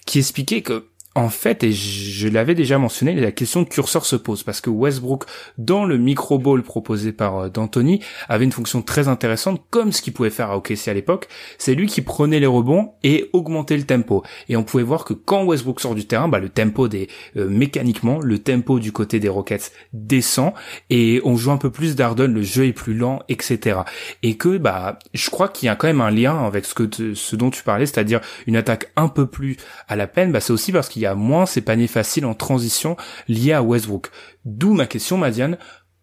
qui 0.06 0.18
expliquait 0.18 0.62
que 0.62 0.88
en 1.18 1.30
fait, 1.30 1.64
et 1.64 1.72
je 1.72 2.28
l'avais 2.28 2.54
déjà 2.54 2.78
mentionné, 2.78 3.12
la 3.12 3.32
question 3.32 3.62
de 3.62 3.68
curseur 3.68 4.06
se 4.06 4.14
pose 4.14 4.44
parce 4.44 4.60
que 4.60 4.70
Westbrook, 4.70 5.24
dans 5.58 5.84
le 5.84 5.98
micro 5.98 6.38
ball 6.38 6.62
proposé 6.62 7.10
par 7.10 7.38
euh, 7.38 7.48
D'Antoni, 7.48 8.00
avait 8.28 8.44
une 8.44 8.52
fonction 8.52 8.82
très 8.82 9.08
intéressante, 9.08 9.60
comme 9.70 9.90
ce 9.90 10.00
qu'il 10.00 10.12
pouvait 10.12 10.30
faire 10.30 10.52
à 10.52 10.56
OKC 10.56 10.86
à 10.86 10.94
l'époque. 10.94 11.26
C'est 11.58 11.74
lui 11.74 11.88
qui 11.88 12.02
prenait 12.02 12.38
les 12.38 12.46
rebonds 12.46 12.92
et 13.02 13.30
augmentait 13.32 13.76
le 13.76 13.82
tempo. 13.82 14.22
Et 14.48 14.56
on 14.56 14.62
pouvait 14.62 14.84
voir 14.84 15.04
que 15.04 15.12
quand 15.12 15.42
Westbrook 15.42 15.80
sort 15.80 15.96
du 15.96 16.06
terrain, 16.06 16.28
bah, 16.28 16.38
le 16.38 16.50
tempo 16.50 16.86
des 16.86 17.08
euh, 17.36 17.48
mécaniquement, 17.48 18.20
le 18.20 18.38
tempo 18.38 18.78
du 18.78 18.92
côté 18.92 19.18
des 19.18 19.28
Rockets 19.28 19.72
descend 19.92 20.52
et 20.88 21.20
on 21.24 21.34
joue 21.34 21.50
un 21.50 21.56
peu 21.56 21.70
plus 21.70 21.96
d'Arden, 21.96 22.32
le 22.32 22.42
jeu 22.42 22.66
est 22.66 22.72
plus 22.72 22.94
lent, 22.94 23.22
etc. 23.28 23.80
Et 24.22 24.36
que 24.36 24.56
bah, 24.56 25.00
je 25.14 25.30
crois 25.30 25.48
qu'il 25.48 25.66
y 25.66 25.68
a 25.68 25.74
quand 25.74 25.88
même 25.88 26.00
un 26.00 26.12
lien 26.12 26.46
avec 26.46 26.64
ce 26.64 26.74
que 26.74 27.14
ce 27.14 27.34
dont 27.34 27.50
tu 27.50 27.64
parlais, 27.64 27.86
c'est-à-dire 27.86 28.20
une 28.46 28.54
attaque 28.54 28.92
un 28.94 29.08
peu 29.08 29.26
plus 29.26 29.56
à 29.88 29.96
la 29.96 30.06
peine. 30.06 30.30
Bah, 30.30 30.38
c'est 30.38 30.52
aussi 30.52 30.70
parce 30.70 30.88
qu'il 30.88 31.02
y 31.02 31.06
a 31.06 31.07
moins 31.14 31.46
ces 31.46 31.60
paniers 31.60 31.86
faciles 31.86 32.26
en 32.26 32.34
transition 32.34 32.96
liés 33.28 33.52
à 33.52 33.62
Westbrook. 33.62 34.10
D'où 34.44 34.74
ma 34.74 34.86
question, 34.86 35.16
Madiane. 35.16 35.58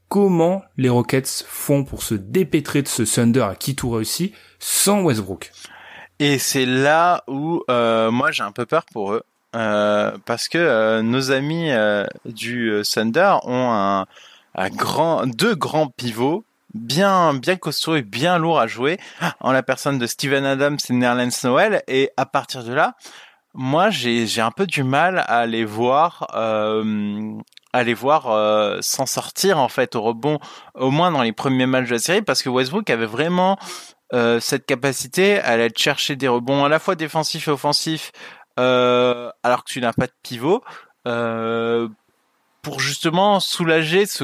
Comment 0.07 0.63
les 0.77 0.89
Rockets 0.89 1.45
font 1.47 1.83
pour 1.83 2.03
se 2.03 2.13
dépêtrer 2.13 2.81
de 2.81 2.87
ce 2.87 3.03
Thunder 3.03 3.41
à 3.41 3.55
qui 3.55 3.75
tout 3.75 3.89
réussit 3.89 4.33
sans 4.59 5.01
Westbrook? 5.01 5.51
Et 6.19 6.37
c'est 6.37 6.65
là 6.65 7.23
où 7.27 7.63
euh, 7.69 8.11
moi 8.11 8.31
j'ai 8.31 8.43
un 8.43 8.51
peu 8.51 8.65
peur 8.65 8.85
pour 8.91 9.13
eux. 9.13 9.23
Euh, 9.55 10.11
parce 10.25 10.47
que 10.47 10.57
euh, 10.57 11.01
nos 11.01 11.31
amis 11.31 11.71
du 12.25 12.81
Thunder 12.83 13.35
ont 13.43 13.71
un, 13.71 15.27
deux 15.27 15.55
grands 15.55 15.87
pivots 15.87 16.45
bien 16.73 17.33
bien 17.33 17.57
et 17.95 18.01
bien 18.01 18.37
lourds 18.37 18.59
à 18.59 18.67
jouer 18.67 18.99
en 19.39 19.53
la 19.53 19.63
personne 19.63 19.97
de 19.97 20.05
Steven 20.07 20.45
Adams 20.45 20.77
et 20.89 20.93
Nerlens 20.93 21.43
Noel 21.43 21.83
et 21.87 22.11
à 22.17 22.25
partir 22.25 22.63
de 22.63 22.73
là 22.73 22.95
moi, 23.55 23.89
j'ai 23.89 24.41
un 24.41 24.51
peu 24.51 24.67
du 24.67 24.83
mal 24.83 25.23
à 25.27 25.45
les 25.45 25.65
voir 25.65 26.27
euh, 26.35 27.33
à 27.73 27.83
les 27.83 27.93
voir 27.93 28.31
euh, 28.31 28.77
s'en 28.81 29.05
sortir 29.05 29.57
en 29.59 29.67
fait 29.67 29.95
au 29.95 30.01
rebond, 30.01 30.39
au 30.75 30.91
moins 30.91 31.11
dans 31.11 31.21
les 31.21 31.33
premiers 31.33 31.65
matchs 31.65 31.87
de 31.87 31.93
la 31.93 31.99
série, 31.99 32.21
parce 32.21 32.41
que 32.41 32.49
Westbrook 32.49 32.89
avait 32.89 33.05
vraiment 33.05 33.57
euh, 34.13 34.39
cette 34.39 34.65
capacité 34.65 35.39
à 35.39 35.51
aller 35.51 35.69
chercher 35.75 36.15
des 36.15 36.27
rebonds 36.29 36.63
à 36.63 36.69
la 36.69 36.79
fois 36.79 36.95
défensifs 36.95 37.47
et 37.47 37.51
offensifs, 37.51 38.11
euh, 38.59 39.29
alors 39.43 39.65
que 39.65 39.71
tu 39.71 39.81
n'as 39.81 39.91
pas 39.91 40.07
de 40.07 40.13
pivot, 40.23 40.63
euh, 41.07 41.89
pour 42.61 42.79
justement 42.79 43.41
soulager 43.41 44.05
ce 44.05 44.23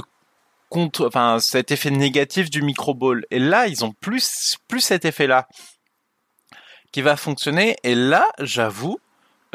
contre, 0.70 1.08
enfin 1.08 1.40
cet 1.40 1.72
effet 1.72 1.92
négatif 1.92 2.50
du 2.50 2.62
micro 2.62 2.94
ball. 2.94 3.26
Et 3.32 3.40
là, 3.40 3.68
ils 3.68 3.84
ont 3.84 3.92
plus 3.92 4.58
plus 4.70 4.82
cet 4.82 5.04
effet-là 5.04 5.48
qui 6.94 7.02
va 7.02 7.18
fonctionner. 7.18 7.76
Et 7.84 7.96
là, 7.96 8.28
j'avoue, 8.40 8.98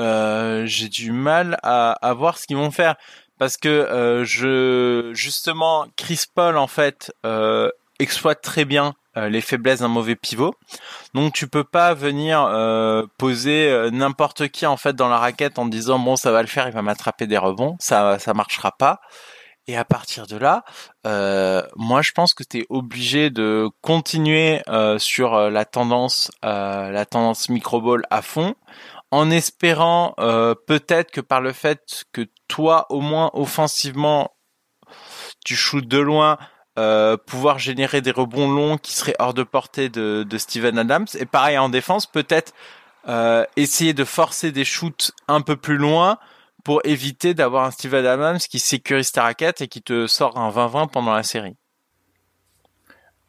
euh, 0.00 0.66
j'ai 0.66 0.88
du 0.88 1.12
mal 1.12 1.58
à, 1.62 1.92
à, 1.92 2.12
voir 2.14 2.38
ce 2.38 2.46
qu'ils 2.46 2.56
vont 2.56 2.70
faire 2.70 2.96
parce 3.38 3.56
que 3.56 3.68
euh, 3.68 4.24
je 4.24 5.10
justement 5.14 5.86
Chris 5.96 6.24
Paul 6.34 6.56
en 6.56 6.66
fait 6.66 7.12
euh, 7.24 7.70
exploite 7.98 8.42
très 8.42 8.64
bien 8.64 8.94
euh, 9.16 9.28
les 9.28 9.40
faiblesses 9.40 9.80
d'un 9.80 9.88
mauvais 9.88 10.16
pivot. 10.16 10.54
Donc 11.14 11.32
tu 11.32 11.48
peux 11.48 11.64
pas 11.64 11.94
venir 11.94 12.42
euh, 12.42 13.06
poser 13.18 13.90
n'importe 13.92 14.48
qui 14.48 14.66
en 14.66 14.76
fait 14.76 14.94
dans 14.94 15.08
la 15.08 15.18
raquette 15.18 15.58
en 15.58 15.66
disant 15.66 15.98
bon 15.98 16.16
ça 16.16 16.30
va 16.30 16.42
le 16.42 16.48
faire, 16.48 16.66
il 16.66 16.72
va 16.74 16.82
m'attraper 16.82 17.26
des 17.26 17.38
rebonds, 17.38 17.76
ça 17.78 18.18
ça 18.18 18.34
marchera 18.34 18.72
pas. 18.72 19.00
Et 19.68 19.76
à 19.76 19.84
partir 19.84 20.28
de 20.28 20.36
là, 20.36 20.62
euh, 21.08 21.60
moi 21.74 22.00
je 22.00 22.12
pense 22.12 22.34
que 22.34 22.44
tu 22.44 22.60
es 22.60 22.66
obligé 22.68 23.30
de 23.30 23.68
continuer 23.80 24.62
euh, 24.68 24.96
sur 25.00 25.50
la 25.50 25.64
tendance, 25.64 26.30
euh, 26.44 26.90
la 26.92 27.04
tendance 27.04 27.48
microball 27.48 28.04
à 28.10 28.22
fond, 28.22 28.54
en 29.10 29.30
espérant 29.30 30.14
euh, 30.18 30.54
peut-être 30.66 31.10
que 31.10 31.20
par 31.20 31.40
le 31.40 31.52
fait 31.52 32.04
que 32.12 32.26
toi, 32.48 32.86
au 32.90 33.00
moins 33.00 33.30
offensivement, 33.34 34.36
tu 35.44 35.56
shootes 35.56 35.88
de 35.88 35.98
loin, 35.98 36.38
euh, 36.78 37.16
pouvoir 37.16 37.58
générer 37.58 38.00
des 38.00 38.10
rebonds 38.10 38.50
longs 38.50 38.78
qui 38.78 38.92
seraient 38.92 39.16
hors 39.18 39.34
de 39.34 39.42
portée 39.42 39.88
de, 39.88 40.26
de 40.28 40.38
Steven 40.38 40.78
Adams. 40.78 41.06
Et 41.18 41.26
pareil 41.26 41.56
en 41.58 41.68
défense, 41.68 42.06
peut-être 42.06 42.52
euh, 43.08 43.44
essayer 43.56 43.94
de 43.94 44.04
forcer 44.04 44.52
des 44.52 44.64
shoots 44.64 45.12
un 45.28 45.40
peu 45.40 45.56
plus 45.56 45.76
loin 45.76 46.18
pour 46.64 46.80
éviter 46.84 47.34
d'avoir 47.34 47.64
un 47.64 47.70
Steven 47.70 48.04
Adams 48.04 48.38
qui 48.38 48.58
sécurise 48.58 49.12
ta 49.12 49.22
raquette 49.22 49.60
et 49.60 49.68
qui 49.68 49.82
te 49.82 50.06
sort 50.06 50.36
un 50.36 50.50
20-20 50.50 50.90
pendant 50.90 51.14
la 51.14 51.22
série. 51.22 51.54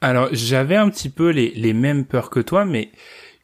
Alors 0.01 0.29
j'avais 0.31 0.75
un 0.75 0.89
petit 0.89 1.09
peu 1.09 1.29
les, 1.29 1.51
les 1.51 1.73
mêmes 1.73 2.05
peurs 2.05 2.29
que 2.29 2.39
toi, 2.39 2.65
mais 2.65 2.91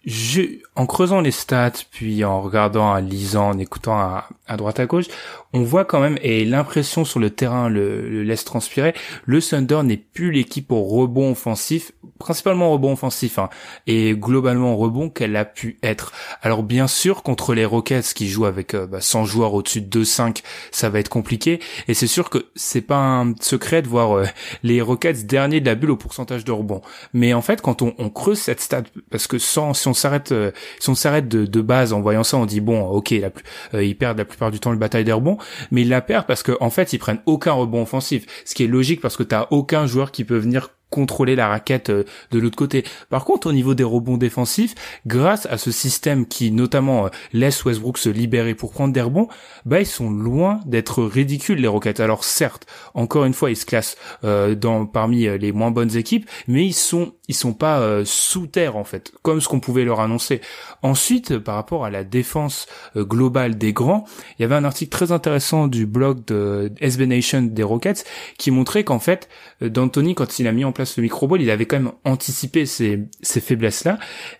je, 0.05 0.41
en 0.75 0.85
creusant 0.85 1.21
les 1.21 1.31
stats, 1.31 1.71
puis 1.91 2.25
en 2.25 2.41
regardant, 2.41 2.91
en 2.91 2.97
lisant, 2.97 3.49
en 3.49 3.57
écoutant 3.57 3.97
à, 3.97 4.27
à 4.47 4.57
droite 4.57 4.79
à 4.79 4.85
gauche, 4.85 5.05
on 5.53 5.61
voit 5.61 5.85
quand 5.85 5.99
même, 5.99 6.17
et 6.21 6.45
l'impression 6.45 7.05
sur 7.05 7.19
le 7.19 7.29
terrain 7.29 7.69
le, 7.69 8.23
laisse 8.23 8.43
transpirer, 8.43 8.93
le 9.25 9.41
Thunder 9.41 9.81
n'est 9.83 9.97
plus 9.97 10.31
l'équipe 10.31 10.71
au 10.71 10.83
rebond 10.83 11.31
offensif, 11.31 11.91
principalement 12.19 12.69
au 12.69 12.73
rebond 12.73 12.93
offensif, 12.93 13.37
hein, 13.37 13.49
et 13.87 14.13
globalement 14.13 14.73
au 14.73 14.77
rebond 14.77 15.09
qu'elle 15.09 15.35
a 15.35 15.45
pu 15.45 15.77
être. 15.83 16.11
Alors 16.41 16.63
bien 16.63 16.87
sûr, 16.87 17.23
contre 17.23 17.53
les 17.53 17.65
Rockets 17.65 18.13
qui 18.13 18.27
jouent 18.29 18.45
avec 18.45 18.73
euh, 18.73 18.87
bah, 18.87 18.99
100 18.99 19.25
joueurs 19.25 19.53
au-dessus 19.53 19.81
de 19.81 20.03
2-5, 20.03 20.41
ça 20.71 20.89
va 20.89 20.99
être 20.99 21.09
compliqué, 21.09 21.59
et 21.87 21.93
c'est 21.93 22.07
sûr 22.07 22.29
que 22.29 22.47
c'est 22.55 22.81
pas 22.81 22.97
un 22.97 23.33
secret 23.39 23.83
de 23.83 23.87
voir 23.87 24.17
euh, 24.17 24.25
les 24.63 24.81
Rockets 24.81 25.25
derniers 25.25 25.61
de 25.61 25.67
la 25.67 25.75
bulle 25.75 25.91
au 25.91 25.97
pourcentage 25.97 26.43
de 26.43 26.51
rebond. 26.51 26.81
Mais 27.13 27.33
en 27.33 27.41
fait, 27.41 27.61
quand 27.61 27.81
on, 27.81 27.93
on 27.99 28.09
creuse 28.09 28.39
cette 28.39 28.59
stat, 28.59 28.83
parce 29.11 29.27
que 29.27 29.37
sans, 29.37 29.73
si 29.73 29.87
on 29.87 29.92
s'arrête, 29.93 30.31
euh, 30.31 30.51
si 30.79 30.89
on 30.89 30.95
s'arrête 30.95 31.27
de, 31.27 31.45
de, 31.45 31.61
base 31.61 31.93
en 31.93 32.01
voyant 32.01 32.23
ça, 32.23 32.37
on 32.37 32.45
dit 32.45 32.61
bon, 32.61 32.81
ok, 32.81 33.11
la, 33.11 33.29
euh, 33.73 33.83
ils 33.83 33.97
perdent 33.97 34.17
la 34.17 34.25
plupart 34.25 34.51
du 34.51 34.59
temps 34.59 34.71
le 34.71 34.77
bataille 34.77 35.03
des 35.03 35.11
rebonds, 35.11 35.37
mais 35.71 35.81
ils 35.81 35.89
la 35.89 36.01
perdent 36.01 36.25
parce 36.25 36.43
qu'en 36.43 36.55
en 36.59 36.69
fait 36.69 36.93
ils 36.93 36.99
prennent 36.99 37.21
aucun 37.25 37.53
rebond 37.53 37.81
offensif, 37.81 38.25
ce 38.45 38.55
qui 38.55 38.63
est 38.63 38.67
logique 38.67 39.01
parce 39.01 39.17
que 39.17 39.23
t'as 39.23 39.47
aucun 39.51 39.85
joueur 39.85 40.11
qui 40.11 40.23
peut 40.23 40.37
venir 40.37 40.69
contrôler 40.93 41.35
la 41.35 41.47
raquette 41.47 41.89
euh, 41.89 42.03
de 42.29 42.37
l'autre 42.37 42.55
côté. 42.55 42.83
Par 43.09 43.25
contre, 43.25 43.47
au 43.47 43.51
niveau 43.51 43.73
des 43.73 43.83
rebonds 43.83 44.17
défensifs, 44.17 44.75
grâce 45.07 45.47
à 45.47 45.57
ce 45.57 45.71
système 45.71 46.27
qui 46.27 46.51
notamment 46.51 47.07
euh, 47.07 47.09
laisse 47.33 47.65
Westbrook 47.65 47.97
se 47.97 48.09
libérer 48.09 48.53
pour 48.53 48.71
prendre 48.71 48.93
des 48.93 49.01
rebonds, 49.01 49.27
bah 49.65 49.79
ils 49.79 49.87
sont 49.87 50.11
loin 50.11 50.59
d'être 50.67 51.03
ridicules 51.03 51.57
les 51.57 51.67
Rockets. 51.67 51.99
Alors 51.99 52.23
certes, 52.23 52.67
encore 52.93 53.25
une 53.25 53.33
fois, 53.33 53.49
ils 53.49 53.55
se 53.55 53.65
classent 53.65 53.97
euh, 54.23 54.53
dans 54.53 54.85
parmi 54.85 55.23
les 55.39 55.51
moins 55.51 55.71
bonnes 55.71 55.97
équipes, 55.97 56.29
mais 56.47 56.63
ils 56.63 56.73
sont 56.73 57.13
ils 57.29 57.35
sont 57.35 57.53
pas 57.53 58.03
sous 58.03 58.47
terre 58.47 58.75
en 58.75 58.83
fait, 58.83 59.13
comme 59.21 59.39
ce 59.39 59.47
qu'on 59.47 59.61
pouvait 59.61 59.85
leur 59.85 60.01
annoncer. 60.01 60.41
Ensuite, 60.81 61.39
par 61.39 61.55
rapport 61.55 61.85
à 61.85 61.89
la 61.89 62.03
défense 62.03 62.67
globale 62.97 63.57
des 63.57 63.71
grands, 63.71 64.03
il 64.37 64.41
y 64.41 64.45
avait 64.45 64.55
un 64.55 64.65
article 64.65 64.91
très 64.91 65.13
intéressant 65.13 65.67
du 65.67 65.85
blog 65.85 66.25
de 66.25 66.73
SB 66.81 67.07
Nation 67.07 67.41
des 67.43 67.63
Rockets 67.63 68.03
qui 68.37 68.51
montrait 68.51 68.83
qu'en 68.83 68.99
fait, 68.99 69.29
d'Anthony 69.61 70.15
quand 70.15 70.37
il 70.39 70.47
a 70.47 70.51
mis 70.51 70.65
en 70.65 70.73
place 70.73 70.82
le 70.97 71.03
microball, 71.03 71.41
il 71.41 71.49
avait 71.49 71.65
quand 71.65 71.79
même 71.79 71.91
anticipé 72.03 72.65
ces, 72.65 72.99
faiblesses-là 73.21 73.99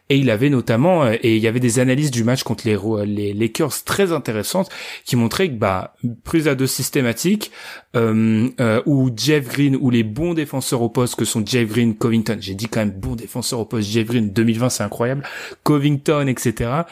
et 0.10 0.18
il 0.18 0.30
avait 0.30 0.50
notamment 0.50 1.10
et 1.10 1.20
il 1.36 1.42
y 1.42 1.48
avait 1.48 1.60
des 1.60 1.80
analyses 1.80 2.12
du 2.12 2.24
match 2.24 2.44
contre 2.44 2.68
les 2.68 2.78
les 3.06 3.34
Lakers 3.34 3.84
très 3.84 4.12
intéressantes 4.12 4.70
qui 5.06 5.16
montraient 5.16 5.50
que 5.50 5.56
bah 5.56 5.96
prise 6.24 6.48
à 6.48 6.56
deux 6.56 6.68
systématique 6.68 7.52
euh, 7.96 8.82
où 8.86 9.12
Jeff 9.16 9.48
Green 9.48 9.78
ou 9.80 9.90
les 9.90 10.04
bons 10.04 10.34
défenseurs 10.34 10.82
au 10.82 10.90
poste 10.90 11.16
que 11.16 11.26
sont 11.26 11.44
Jeff 11.46 11.68
Green, 11.70 11.96
Covington, 11.96 12.38
j'ai 12.40 12.56
dit 12.56 12.68
quand 12.68 12.82
même 12.82 12.92
bons 12.92 13.16
défenseurs 13.16 13.60
au 13.60 13.66
poste 13.66 13.90
Jeff 13.90 14.08
Green 14.08 14.32
2020 14.32 14.70
c'est 14.70 14.84
incroyable, 14.84 15.24
Covington 15.64 16.28
etc 16.28 16.84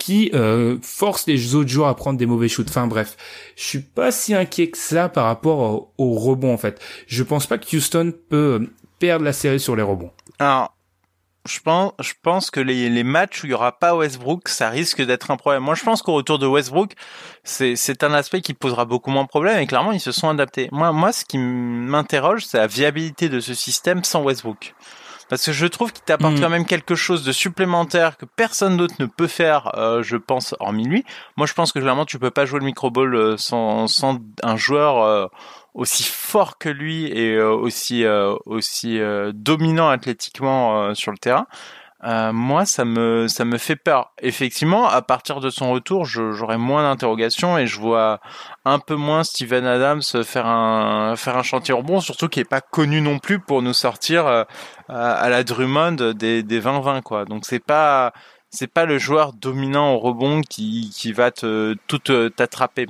qui 0.00 0.30
euh, 0.34 0.78
force 0.82 1.26
les 1.28 1.54
autres 1.54 1.68
joueurs 1.68 1.88
à 1.88 1.94
prendre 1.94 2.18
des 2.18 2.26
mauvais 2.26 2.48
shoots. 2.48 2.68
Enfin 2.70 2.88
bref, 2.88 3.16
je 3.54 3.62
suis 3.62 3.80
pas 3.80 4.10
si 4.10 4.34
inquiet 4.34 4.70
que 4.70 4.78
ça 4.78 5.08
par 5.08 5.26
rapport 5.26 5.92
au, 5.98 6.14
rebond 6.14 6.52
en 6.52 6.56
fait. 6.56 6.80
Je 7.06 7.22
pense 7.22 7.46
pas 7.46 7.58
que 7.58 7.76
Houston 7.76 8.12
peut 8.30 8.66
perdre 9.00 9.24
la 9.24 9.32
série 9.32 9.58
sur 9.58 9.74
les 9.74 9.82
rebonds. 9.82 10.12
Alors, 10.38 10.72
je 11.48 11.58
pense, 11.60 11.92
je 12.00 12.12
pense 12.22 12.50
que 12.50 12.60
les, 12.60 12.88
les 12.88 13.02
matchs 13.02 13.42
où 13.42 13.46
il 13.46 13.50
y 13.50 13.54
aura 13.54 13.78
pas 13.78 13.96
Westbrook, 13.96 14.48
ça 14.48 14.68
risque 14.68 15.02
d'être 15.02 15.30
un 15.30 15.36
problème. 15.36 15.62
Moi, 15.62 15.74
je 15.74 15.82
pense 15.82 16.02
qu'au 16.02 16.12
retour 16.12 16.38
de 16.38 16.46
Westbrook, 16.46 16.92
c'est, 17.42 17.76
c'est 17.76 18.04
un 18.04 18.12
aspect 18.12 18.42
qui 18.42 18.54
posera 18.54 18.84
beaucoup 18.84 19.10
moins 19.10 19.24
de 19.24 19.28
problèmes 19.28 19.58
et 19.58 19.66
clairement, 19.66 19.92
ils 19.92 20.00
se 20.00 20.12
sont 20.12 20.28
adaptés. 20.28 20.68
Moi, 20.70 20.92
moi, 20.92 21.12
ce 21.12 21.24
qui 21.24 21.38
m'interroge, 21.38 22.44
c'est 22.46 22.58
la 22.58 22.66
viabilité 22.66 23.28
de 23.28 23.40
ce 23.40 23.54
système 23.54 24.04
sans 24.04 24.22
Westbrook 24.22 24.74
parce 25.30 25.46
que 25.46 25.52
je 25.52 25.66
trouve 25.66 25.92
qu'il 25.92 26.02
t'apporte 26.02 26.34
mm. 26.34 26.40
quand 26.40 26.48
même 26.50 26.66
quelque 26.66 26.96
chose 26.96 27.22
de 27.22 27.30
supplémentaire 27.30 28.16
que 28.16 28.26
personne 28.26 28.76
d'autre 28.76 28.96
ne 28.98 29.06
peut 29.06 29.28
faire, 29.28 29.70
euh, 29.78 30.02
je 30.02 30.16
pense, 30.16 30.56
hormis 30.58 30.84
lui. 30.84 31.04
Moi, 31.36 31.46
je 31.46 31.54
pense 31.54 31.72
que 31.72 31.78
clairement, 31.78 32.04
tu 32.04 32.18
peux 32.18 32.32
pas 32.32 32.44
jouer 32.46 32.58
le 32.58 32.66
micro-ball 32.66 33.14
euh, 33.14 33.36
sans, 33.36 33.86
sans 33.86 34.18
un 34.42 34.56
joueur 34.56 35.00
euh, 35.02 35.28
aussi 35.74 36.04
fort 36.04 36.58
que 36.58 36.68
lui 36.68 37.06
et 37.06 37.40
aussi 37.40 38.04
aussi 38.46 39.00
dominant 39.32 39.88
athlétiquement 39.88 40.94
sur 40.94 41.12
le 41.12 41.18
terrain. 41.18 41.46
Euh, 42.02 42.32
moi, 42.32 42.64
ça 42.64 42.84
me 42.86 43.28
ça 43.28 43.44
me 43.44 43.58
fait 43.58 43.76
peur. 43.76 44.12
Effectivement, 44.22 44.88
à 44.88 45.02
partir 45.02 45.40
de 45.40 45.50
son 45.50 45.70
retour, 45.70 46.06
j'aurai 46.06 46.56
moins 46.56 46.82
d'interrogations 46.82 47.58
et 47.58 47.66
je 47.66 47.78
vois 47.78 48.20
un 48.64 48.78
peu 48.78 48.94
moins 48.94 49.22
Steven 49.22 49.66
Adams 49.66 50.02
faire 50.24 50.46
un 50.46 51.14
faire 51.16 51.36
un 51.36 51.42
chantier 51.42 51.74
rebond, 51.74 52.00
surtout 52.00 52.28
qui 52.28 52.40
est 52.40 52.44
pas 52.48 52.62
connu 52.62 53.02
non 53.02 53.18
plus 53.18 53.38
pour 53.38 53.60
nous 53.60 53.74
sortir 53.74 54.26
euh, 54.26 54.44
à 54.88 55.28
la 55.28 55.44
Drummond 55.44 56.14
des 56.14 56.42
des 56.42 56.60
20-20 56.60 57.02
quoi. 57.02 57.26
Donc 57.26 57.44
c'est 57.44 57.62
pas 57.62 58.12
c'est 58.48 58.72
pas 58.72 58.86
le 58.86 58.98
joueur 58.98 59.34
dominant 59.34 59.92
au 59.92 59.98
rebond 59.98 60.40
qui 60.40 60.90
qui 60.94 61.12
va 61.12 61.30
te 61.30 61.74
tout 61.86 61.98
t'attraper. 62.30 62.86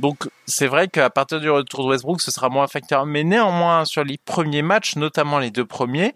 Donc 0.00 0.28
c'est 0.46 0.66
vrai 0.66 0.88
qu'à 0.88 1.10
partir 1.10 1.40
du 1.40 1.50
retour 1.50 1.84
de 1.84 1.90
Westbrook, 1.90 2.20
ce 2.20 2.30
sera 2.30 2.48
moins 2.48 2.66
facteur. 2.66 3.04
Mais 3.06 3.22
néanmoins, 3.22 3.84
sur 3.84 4.02
les 4.02 4.18
premiers 4.18 4.62
matchs, 4.62 4.96
notamment 4.96 5.38
les 5.38 5.50
deux 5.50 5.66
premiers, 5.66 6.14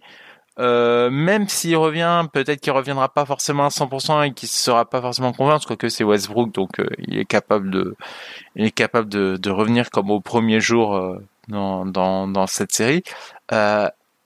euh, 0.58 1.10
même 1.10 1.48
s'il 1.48 1.76
revient, 1.76 2.26
peut-être 2.32 2.60
qu'il 2.60 2.72
reviendra 2.72 3.08
pas 3.08 3.26
forcément 3.26 3.66
à 3.66 3.68
100% 3.68 4.22
et 4.26 4.32
qu'il 4.32 4.48
sera 4.48 4.88
pas 4.88 5.02
forcément 5.02 5.32
convaincu, 5.32 5.66
quoique 5.66 5.88
c'est 5.88 6.04
Westbrook, 6.04 6.52
donc 6.52 6.80
euh, 6.80 6.86
il 6.98 7.18
est 7.18 7.24
capable 7.24 7.70
de, 7.70 7.96
il 8.56 8.64
est 8.64 8.70
capable 8.70 9.08
de, 9.08 9.50
revenir 9.50 9.90
comme 9.90 10.10
au 10.10 10.20
premier 10.20 10.60
jour 10.60 10.94
euh, 10.96 11.18
dans, 11.48 11.84
dans 11.84 12.46
cette 12.46 12.72
série. 12.72 13.02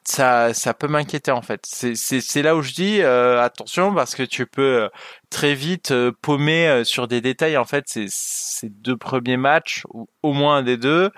Ça, 0.09 0.55
ça 0.55 0.75
peut 0.75 0.88
m'inquiéter 0.88 1.31
en 1.31 1.43
fait. 1.43 1.61
C'est, 1.65 2.43
là 2.43 2.57
où 2.57 2.62
je 2.62 2.73
dis 2.73 3.03
attention 3.03 3.95
parce 3.95 4.15
que 4.15 4.23
tu 4.23 4.47
peux 4.47 4.88
très 5.31 5.55
vite 5.55 5.93
paumer 6.23 6.83
sur 6.85 7.09
des 7.09 7.21
détails. 7.21 7.57
En 7.57 7.65
fait, 7.65 7.85
ces 7.87 8.69
deux 8.69 8.97
premiers 8.97 9.37
matchs 9.37 9.83
ou 9.93 10.09
au 10.23 10.33
moins 10.33 10.59
un 10.59 10.62
des 10.62 10.77
deux. 10.77 11.11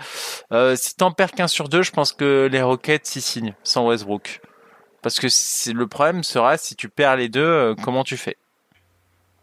si 0.74 0.96
t'en 0.96 1.12
perds 1.12 1.32
qu'un 1.32 1.48
sur 1.48 1.68
deux, 1.68 1.82
je 1.82 1.92
pense 1.92 2.12
que 2.12 2.48
les 2.50 2.62
Rockets 2.62 3.06
s'y 3.06 3.20
signent 3.20 3.54
sans 3.62 3.86
Westbrook. 3.86 4.40
Parce 5.02 5.18
que 5.18 5.72
le 5.72 5.86
problème 5.86 6.22
sera 6.22 6.56
si 6.58 6.76
tu 6.76 6.88
perds 6.88 7.16
les 7.16 7.28
deux, 7.28 7.40
euh, 7.40 7.74
comment 7.82 8.04
tu 8.04 8.16
fais? 8.16 8.36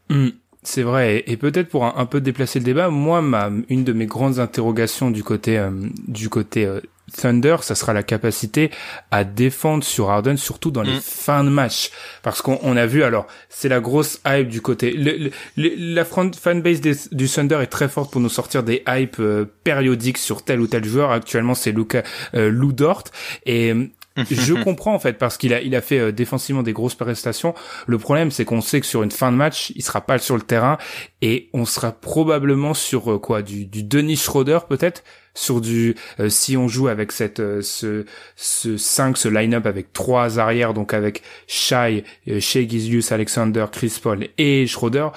Hmm, 0.10 0.30
C'est 0.64 0.84
vrai, 0.84 1.24
et 1.28 1.38
peut-être 1.38 1.70
pour 1.70 1.86
un, 1.86 2.06
peu 2.06 2.22
déplacer 2.22 2.60
le 2.60 2.66
débat, 2.66 2.90
moi, 2.90 3.22
ma, 3.22 3.50
une 3.70 3.84
de 3.84 3.94
mes 3.94 4.06
grandes 4.06 4.40
interrogations 4.40 5.12
du 5.12 5.24
côté 5.24 5.58
euh, 5.58 5.72
du 6.08 6.30
côté 6.30 6.66
euh, 6.66 6.82
Thunder, 7.16 7.58
ça 7.62 7.76
sera 7.76 7.94
la 7.94 8.04
capacité 8.04 8.72
à 9.12 9.24
défendre 9.24 9.84
sur 9.84 10.10
Harden, 10.10 10.38
surtout 10.38 10.72
dans 10.72 10.82
les 10.82 10.96
hmm. 10.96 11.02
fins 11.02 11.44
de 11.44 11.50
match, 11.50 11.92
parce 12.24 12.42
qu'on 12.42 12.78
a 12.78 12.86
vu, 12.86 13.04
alors 13.04 13.28
c'est 13.50 13.70
la 13.70 13.80
grosse 13.80 14.22
hype 14.26 14.50
du 14.50 14.62
côté, 14.62 14.92
le, 14.92 15.32
la 15.56 16.06
fanbase 16.06 16.82
du 16.82 17.30
Thunder 17.30 17.60
est 17.62 17.68
très 17.68 17.90
forte 17.90 18.12
pour 18.12 18.22
nous 18.22 18.30
sortir 18.30 18.64
des 18.64 18.84
hypes 18.88 19.22
périodiques 19.64 20.18
sur 20.18 20.44
tel 20.44 20.60
ou 20.60 20.68
tel 20.68 20.86
joueur. 20.86 21.12
Actuellement, 21.12 21.56
c'est 21.56 21.72
Luca 21.72 22.04
Lou 22.34 22.72
Dort, 22.74 23.04
et 23.46 23.74
je 24.32 24.54
comprends 24.54 24.94
en 24.94 25.00
fait 25.00 25.14
parce 25.14 25.38
qu'il 25.38 25.54
a 25.54 25.62
il 25.62 25.76
a 25.76 25.82
fait 25.82 26.00
euh, 26.00 26.12
défensivement 26.12 26.64
des 26.64 26.74
grosses 26.74 26.96
prestations. 26.96 27.54
Le 27.86 27.98
problème 27.98 28.32
c'est 28.32 28.46
qu'on 28.46 28.62
sait 28.62 28.80
que 28.80 28.86
sur 28.86 29.04
une 29.04 29.12
fin 29.12 29.32
de 29.32 29.38
match, 29.38 29.72
il 29.76 29.84
sera 29.84 30.02
pas 30.02 30.18
sur 30.18 30.36
le 30.36 30.42
terrain 30.42 30.78
et 31.22 31.50
on 31.54 31.66
sera 31.66 31.92
probablement 31.92 32.74
sur 32.74 33.12
euh, 33.12 33.20
quoi 33.20 33.42
du, 33.42 33.66
du 33.66 33.84
Denis 33.84 34.18
Schroeder 34.18 34.60
peut-être? 34.68 35.04
Sur 35.38 35.62
du 35.62 35.96
euh, 36.20 36.30
si 36.30 36.58
on 36.58 36.68
joue 36.68 36.88
avec 36.88 37.12
cette 37.12 37.42
ce 37.62 38.06
ce 38.36 38.78
5 38.78 39.18
ce 39.18 39.28
line-up 39.28 39.66
avec 39.66 39.94
trois 39.94 40.40
arrières 40.40 40.74
donc 40.74 40.94
avec 40.94 41.22
Shai, 41.48 42.04
Shea 42.40 42.68
Gizius, 42.68 43.12
Alexander, 43.12 43.66
Chris 43.72 44.00
Paul 44.02 44.28
et 44.38 44.68
Schroeder 44.68 45.10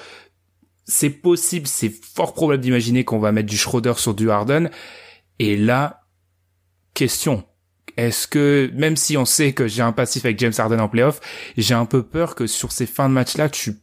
c'est 0.85 1.09
possible, 1.09 1.67
c'est 1.67 1.89
fort 1.89 2.33
probable 2.33 2.61
d'imaginer 2.61 3.03
qu'on 3.05 3.19
va 3.19 3.31
mettre 3.31 3.49
du 3.49 3.57
Schroeder 3.57 3.93
sur 3.95 4.13
du 4.13 4.29
Harden. 4.29 4.69
Et 5.39 5.55
là 5.55 6.01
question. 6.93 7.43
Est-ce 7.97 8.27
que, 8.27 8.71
même 8.73 8.95
si 8.95 9.17
on 9.17 9.25
sait 9.25 9.53
que 9.53 9.67
j'ai 9.67 9.81
un 9.81 9.91
passif 9.91 10.25
avec 10.25 10.39
James 10.39 10.53
Harden 10.57 10.79
en 10.79 10.89
playoff, 10.89 11.19
j'ai 11.57 11.73
un 11.73 11.85
peu 11.85 12.03
peur 12.03 12.35
que 12.35 12.47
sur 12.47 12.71
ces 12.71 12.85
fins 12.85 13.09
de 13.09 13.13
match-là, 13.13 13.49
tu 13.49 13.75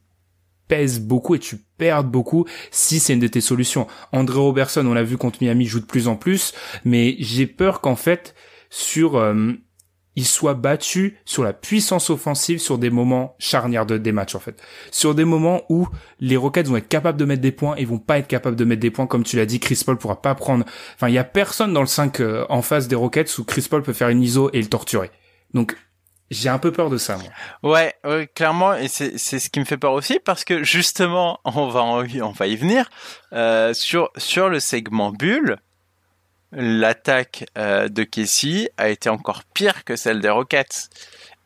pèses 0.69 1.01
beaucoup 1.01 1.35
et 1.35 1.39
tu 1.39 1.57
perdes 1.79 2.11
beaucoup 2.11 2.47
si 2.71 3.01
c'est 3.01 3.15
une 3.15 3.21
de 3.21 3.27
tes 3.27 3.41
solutions. 3.41 3.87
André 4.13 4.39
Robertson, 4.39 4.87
on 4.87 4.95
l'a 4.95 5.03
vu 5.03 5.17
contre 5.17 5.39
Miami, 5.43 5.67
joue 5.67 5.81
de 5.81 5.87
plus 5.87 6.09
en 6.09 6.17
plus, 6.17 6.53
mais 6.85 7.17
j'ai 7.19 7.47
peur 7.47 7.81
qu'en 7.81 7.97
fait, 7.97 8.35
sur 8.71 9.17
euh, 9.17 9.53
il 10.19 10.27
soit 10.27 10.55
battu 10.55 11.17
sur 11.25 11.45
la 11.45 11.53
puissance 11.53 12.11
offensive 12.11 12.59
sur 12.59 12.77
des 12.77 12.91
moments 12.91 13.37
charnières 13.39 13.87
de 13.87 13.99
des 13.99 14.11
matchs 14.11 14.35
en 14.35 14.41
fait. 14.41 14.61
Sur 14.91 15.15
des 15.15 15.25
moments 15.25 15.63
où 15.69 15.87
les 16.19 16.37
Rockets 16.37 16.67
vont 16.67 16.77
être 16.77 16.89
capables 16.89 17.19
de 17.19 17.25
mettre 17.25 17.41
des 17.41 17.53
points 17.53 17.77
et 17.77 17.85
vont 17.85 18.01
pas 18.01 18.19
être 18.19 18.27
capables 18.27 18.57
de 18.57 18.65
mettre 18.65 18.81
des 18.81 18.91
points 18.91 19.07
comme 19.07 19.23
tu 19.23 19.37
l'as 19.37 19.47
dit 19.47 19.61
Chris 19.61 19.81
Paul 19.87 19.97
pourra 19.97 20.21
pas 20.21 20.35
prendre 20.35 20.65
enfin 20.97 21.07
il 21.07 21.15
y 21.15 21.19
a 21.19 21.25
personne 21.25 21.73
dans 21.73 21.83
le 21.83 21.87
5 21.87 22.19
euh, 22.19 22.45
en 22.49 22.63
face 22.63 22.89
des 22.89 22.97
Rockets 22.97 23.39
où 23.39 23.45
Chris 23.45 23.69
Paul 23.71 23.85
peut 23.85 23.93
faire 23.93 24.09
une 24.09 24.21
ISO 24.21 24.51
et 24.53 24.61
le 24.61 24.69
torturer. 24.69 25.13
Donc 25.55 25.77
j'ai 26.31 26.49
un 26.49 26.59
peu 26.59 26.73
peur 26.73 26.91
de 26.91 26.99
ça. 26.99 27.17
Moi. 27.17 27.93
Ouais, 28.05 28.29
clairement, 28.35 28.75
et 28.75 28.89
c'est 28.89 29.19
ce 29.19 29.49
qui 29.49 29.61
me 29.61 29.65
fait 29.65 29.79
peur 29.79 29.93
aussi 29.93 30.19
parce 30.25 30.45
que 30.45 30.63
justement, 30.63 31.41
on 31.45 31.69
va 31.69 31.83
on 31.83 32.33
va 32.33 32.47
y 32.47 32.57
venir 32.57 32.91
euh, 33.33 33.73
sur 33.75 34.11
sur 34.17 34.49
le 34.49 34.61
segment 34.61 35.11
bulle 35.11 35.59
l'attaque 36.53 37.45
euh, 37.59 37.89
de 37.89 38.05
Casey 38.05 38.71
a 38.77 38.89
été 38.89 39.11
encore 39.11 39.45
pire 39.55 39.85
que 39.85 39.97
celle 39.97 40.21
des 40.21 40.31
Rockets. 40.31 40.89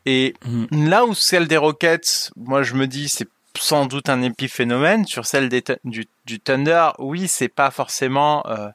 Et 0.06 0.34
mm. 0.44 0.88
là 0.88 1.04
où 1.04 1.14
celle 1.14 1.48
des 1.48 1.56
Rockets, 1.56 2.30
moi 2.36 2.62
je 2.62 2.74
me 2.74 2.86
dis 2.86 3.08
c'est 3.08 3.28
sans 3.58 3.86
doute 3.86 4.08
un 4.08 4.22
épiphénomène. 4.22 5.06
Sur 5.06 5.26
celle 5.26 5.48
des, 5.48 5.62
du, 5.84 6.06
du 6.24 6.40
Thunder, 6.40 6.90
oui, 6.98 7.28
c'est 7.28 7.48
pas 7.48 7.70
forcément 7.70 8.44
euh, 8.46 8.68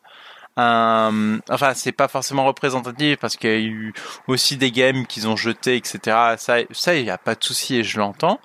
un, 0.58 1.40
enfin 1.50 1.74
c'est 1.76 1.92
pas 1.92 2.08
forcément 2.08 2.46
représentatif 2.46 3.18
parce 3.18 3.38
qu'il 3.38 3.50
y 3.50 3.54
a 3.54 3.60
eu 3.60 3.94
aussi 4.28 4.58
des 4.58 4.72
games 4.72 5.06
qu'ils 5.06 5.28
ont 5.28 5.36
jetés, 5.36 5.76
etc. 5.76 6.36
Ça, 6.38 6.58
ça 6.72 6.96
il 6.96 7.06
y 7.06 7.10
a 7.12 7.18
pas 7.18 7.36
de 7.36 7.44
souci 7.44 7.78
et 7.78 7.84
je 7.84 8.00
l'entends. 8.00 8.40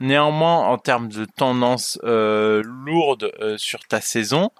Néanmoins, 0.00 0.58
en 0.58 0.78
termes 0.78 1.08
de 1.08 1.24
tendance 1.24 1.98
euh, 2.04 2.62
lourde 2.64 3.32
euh, 3.40 3.56
sur 3.58 3.80
ta 3.80 4.00
saison, 4.00 4.50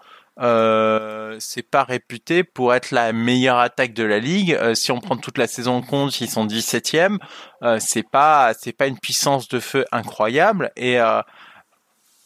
euh, 0.40 1.36
c'est 1.40 1.68
pas 1.68 1.82
réputé 1.82 2.44
pour 2.44 2.72
être 2.74 2.92
la 2.92 3.12
meilleure 3.12 3.58
attaque 3.58 3.92
de 3.92 4.04
la 4.04 4.18
ligue. 4.20 4.54
Euh, 4.54 4.74
si 4.74 4.92
on 4.92 5.00
prend 5.00 5.16
toute 5.16 5.38
la 5.38 5.46
saison 5.46 5.76
en 5.76 5.82
compte, 5.82 6.20
ils 6.20 6.30
sont 6.30 6.46
17e. 6.46 7.18
Euh, 7.62 7.78
c'est 7.80 8.08
pas 8.08 8.52
c'est 8.58 8.72
pas 8.72 8.86
une 8.86 8.98
puissance 8.98 9.48
de 9.48 9.58
feu 9.60 9.84
incroyable 9.90 10.70
et 10.76 11.00
euh, 11.00 11.22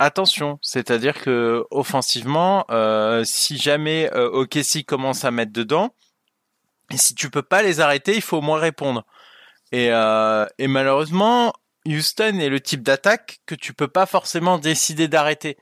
attention, 0.05 0.59
c'est-à-dire 0.63 1.21
que 1.21 1.65
offensivement, 1.71 2.67
si 3.25 3.59
jamais 3.59 4.11
OKC 4.15 4.85
commence 4.87 5.25
à 5.25 5.31
mettre 5.31 5.53
dedans, 5.53 5.95
si 6.95 7.15
tu 7.15 7.31
peux 7.31 7.43
pas 7.43 7.63
les 7.63 7.81
arrêter, 7.81 8.15
il 8.15 8.23
faut 8.23 8.39
au 8.39 8.43
moins 8.43 8.59
répondre. 8.59 9.05
Et, 9.73 9.87
et 9.87 10.67
malheureusement, 10.67 11.53
Houston 11.87 12.39
est 12.39 12.49
le 12.49 12.61
type 12.61 12.83
d'attaque 12.83 13.41
que 13.47 13.55
tu 13.55 13.75
peux 13.75 13.89
pas 13.89 14.07
forcément 14.07 14.59
décider 14.59 15.09
d'arrêter. 15.09 15.57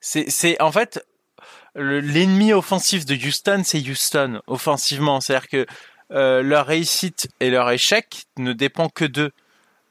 C'est, 0.00 0.30
c'est 0.30 0.60
en 0.60 0.72
fait 0.72 1.04
l'ennemi 1.74 2.52
offensif 2.52 3.04
de 3.04 3.14
Houston, 3.14 3.62
c'est 3.64 3.80
Houston 3.80 4.40
offensivement. 4.46 5.20
C'est-à-dire 5.20 5.48
que 5.48 5.66
euh, 6.12 6.42
leur 6.42 6.66
réussite 6.66 7.28
et 7.40 7.50
leur 7.50 7.70
échec 7.70 8.26
ne 8.38 8.52
dépend 8.52 8.88
que 8.88 9.04
d'eux 9.04 9.32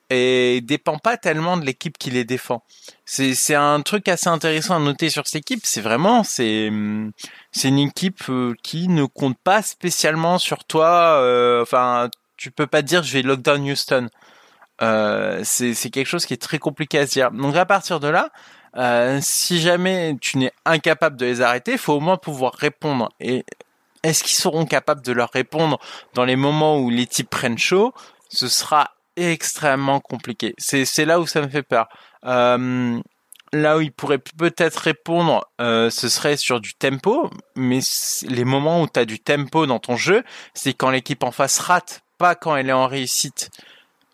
et 0.10 0.62
dépend 0.62 0.98
pas 0.98 1.18
tellement 1.18 1.58
de 1.58 1.66
l'équipe 1.66 1.98
qui 1.98 2.12
les 2.12 2.26
défend. 2.26 2.64
C'est 3.06 3.56
un 3.56 3.82
truc 3.82 4.08
assez 4.08 4.28
intéressant 4.28 4.76
à 4.76 4.80
noter 4.80 5.10
sur 5.10 5.26
cette 5.26 5.42
équipe. 5.42 5.62
C'est 5.64 5.82
vraiment 5.82 6.24
c'est 6.24 6.72
c'est 7.52 7.70
une 7.70 7.80
équipe 7.80 8.24
euh, 8.30 8.54
qui 8.64 8.88
ne 8.88 9.06
compte 9.06 9.38
pas 9.44 9.62
spécialement 9.62 10.38
sur 10.38 10.64
toi. 10.66 11.20
Euh, 11.22 11.62
enfin, 11.62 12.10
tu 12.38 12.52
peux 12.52 12.68
pas 12.68 12.82
dire 12.82 13.04
je 13.04 13.14
vais 13.14 13.22
lockdown 13.22 13.70
Houston. 13.70 14.10
Euh, 14.82 15.42
c'est 15.44 15.90
quelque 15.90 16.08
chose 16.08 16.26
qui 16.26 16.34
est 16.34 16.42
très 16.42 16.60
compliqué 16.60 17.00
à 17.00 17.08
se 17.08 17.14
dire. 17.14 17.32
Donc 17.32 17.56
à 17.56 17.66
partir 17.66 18.00
de 18.00 18.08
là, 18.08 18.30
euh, 18.78 19.20
si 19.22 19.60
jamais 19.62 20.18
tu 20.20 20.38
n'es 20.38 20.52
incapable 20.66 21.18
de 21.18 21.26
les 21.26 21.42
arrêter, 21.42 21.78
faut 21.78 21.94
au 21.94 22.00
moins 22.00 22.18
pouvoir 22.18 22.54
répondre. 22.54 23.10
Et 23.20 23.46
est-ce 24.04 24.24
qu'ils 24.24 24.38
seront 24.38 24.66
capables 24.66 25.02
de 25.02 25.12
leur 25.14 25.32
répondre 25.32 25.80
dans 26.14 26.26
les 26.26 26.36
moments 26.36 26.78
où 26.80 26.90
les 26.90 27.08
types 27.08 27.30
prennent 27.30 27.58
chaud? 27.58 27.94
Ce 28.30 28.48
sera 28.48 28.95
extrêmement 29.16 30.00
compliqué. 30.00 30.54
C'est 30.58 31.06
là 31.06 31.20
où 31.20 31.28
ça 31.28 31.42
me 31.42 31.48
fait 31.48 31.64
peur. 31.64 31.88
Euh, 32.26 33.00
là 33.54 33.78
où 33.78 33.82
ils 33.82 33.92
pourraient 33.92 34.20
peut-être 34.20 34.78
répondre, 34.78 35.46
euh, 35.62 35.90
ce 35.90 36.10
serait 36.10 36.38
sur 36.38 36.60
du 36.60 36.74
tempo, 36.74 37.30
mais 37.56 37.80
les 38.28 38.46
moments 38.46 38.82
où 38.82 38.88
tu 38.88 39.00
as 39.00 39.06
du 39.06 39.20
tempo 39.20 39.66
dans 39.66 39.80
ton 39.80 39.96
jeu, 39.96 40.24
c'est 40.54 40.74
quand 40.74 40.90
l'équipe 40.90 41.24
en 41.24 41.32
face 41.32 41.60
rate, 41.60 42.02
pas 42.18 42.36
quand 42.36 42.56
elle 42.56 42.70
est 42.70 42.74
en 42.74 42.88
réussite 42.88 43.50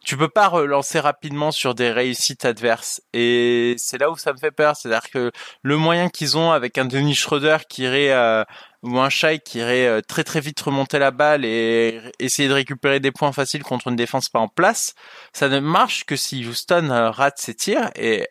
tu 0.04 0.18
peux 0.18 0.28
pas 0.28 0.48
relancer 0.48 1.00
rapidement 1.00 1.52
sur 1.52 1.76
des 1.76 1.92
réussites 1.92 2.46
adverses. 2.46 3.02
Et 3.14 3.76
c'est 3.78 4.00
là 4.00 4.10
où 4.10 4.18
ça 4.18 4.34
me 4.34 4.38
fait 4.38 4.52
peur. 4.52 4.76
C'est-à-dire 4.76 5.10
que 5.10 5.32
le 5.62 5.78
moyen 5.78 6.10
qu'ils 6.10 6.38
ont 6.38 6.52
avec 6.52 6.78
un 6.78 6.86
Denis 6.86 7.16
Schroeder 7.16 7.58
qui 7.70 7.84
irait, 7.84 8.12
euh, 8.12 8.44
ou 8.84 9.00
un 9.00 9.10
Shai 9.10 9.40
qui 9.40 9.60
irait 9.60 9.88
euh, 9.88 10.02
très 10.02 10.24
très 10.24 10.40
vite 10.40 10.60
remonter 10.62 11.00
la 11.00 11.12
balle 11.12 11.46
et 11.46 12.00
essayer 12.20 12.50
de 12.50 12.54
récupérer 12.54 13.00
des 13.00 13.12
points 13.12 13.32
faciles 13.32 13.64
contre 13.64 13.88
une 13.88 13.96
défense 13.96 14.30
pas 14.30 14.40
en 14.40 14.48
place, 14.48 14.94
ça 15.34 15.50
ne 15.50 15.60
marche 15.60 16.06
que 16.06 16.16
si 16.16 16.46
Houston 16.46 16.90
euh, 16.90 17.12
rate 17.12 17.38
ses 17.38 17.56
tirs 17.56 17.90
et 17.96 18.28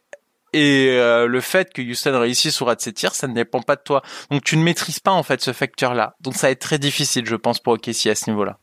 et 0.53 0.97
le 0.97 1.41
fait 1.41 1.73
que 1.73 1.81
Houston 1.81 2.19
réussisse 2.19 2.61
ou 2.61 2.65
rate 2.65 2.81
ses 2.81 2.93
tirs, 2.93 3.15
ça 3.15 3.29
ne 3.29 3.35
dépend 3.35 3.63
pas 3.63 3.77
de 3.77 3.83
toi. 3.83 4.03
Donc 4.33 4.43
tu 4.43 4.57
ne 4.57 4.65
maîtrises 4.65 4.99
pas 4.99 5.13
en 5.13 5.23
fait 5.23 5.41
ce 5.41 5.53
facteur-là. 5.53 6.17
Donc 6.21 6.35
ça 6.35 6.49
va 6.49 6.51
être 6.51 6.61
très 6.61 6.81
difficile, 6.81 7.25
je 7.25 7.37
pense, 7.37 7.61
pour 7.61 7.75
OKC 7.75 8.09
à 8.09 8.17
ce 8.17 8.29
niveau-là. 8.29 8.59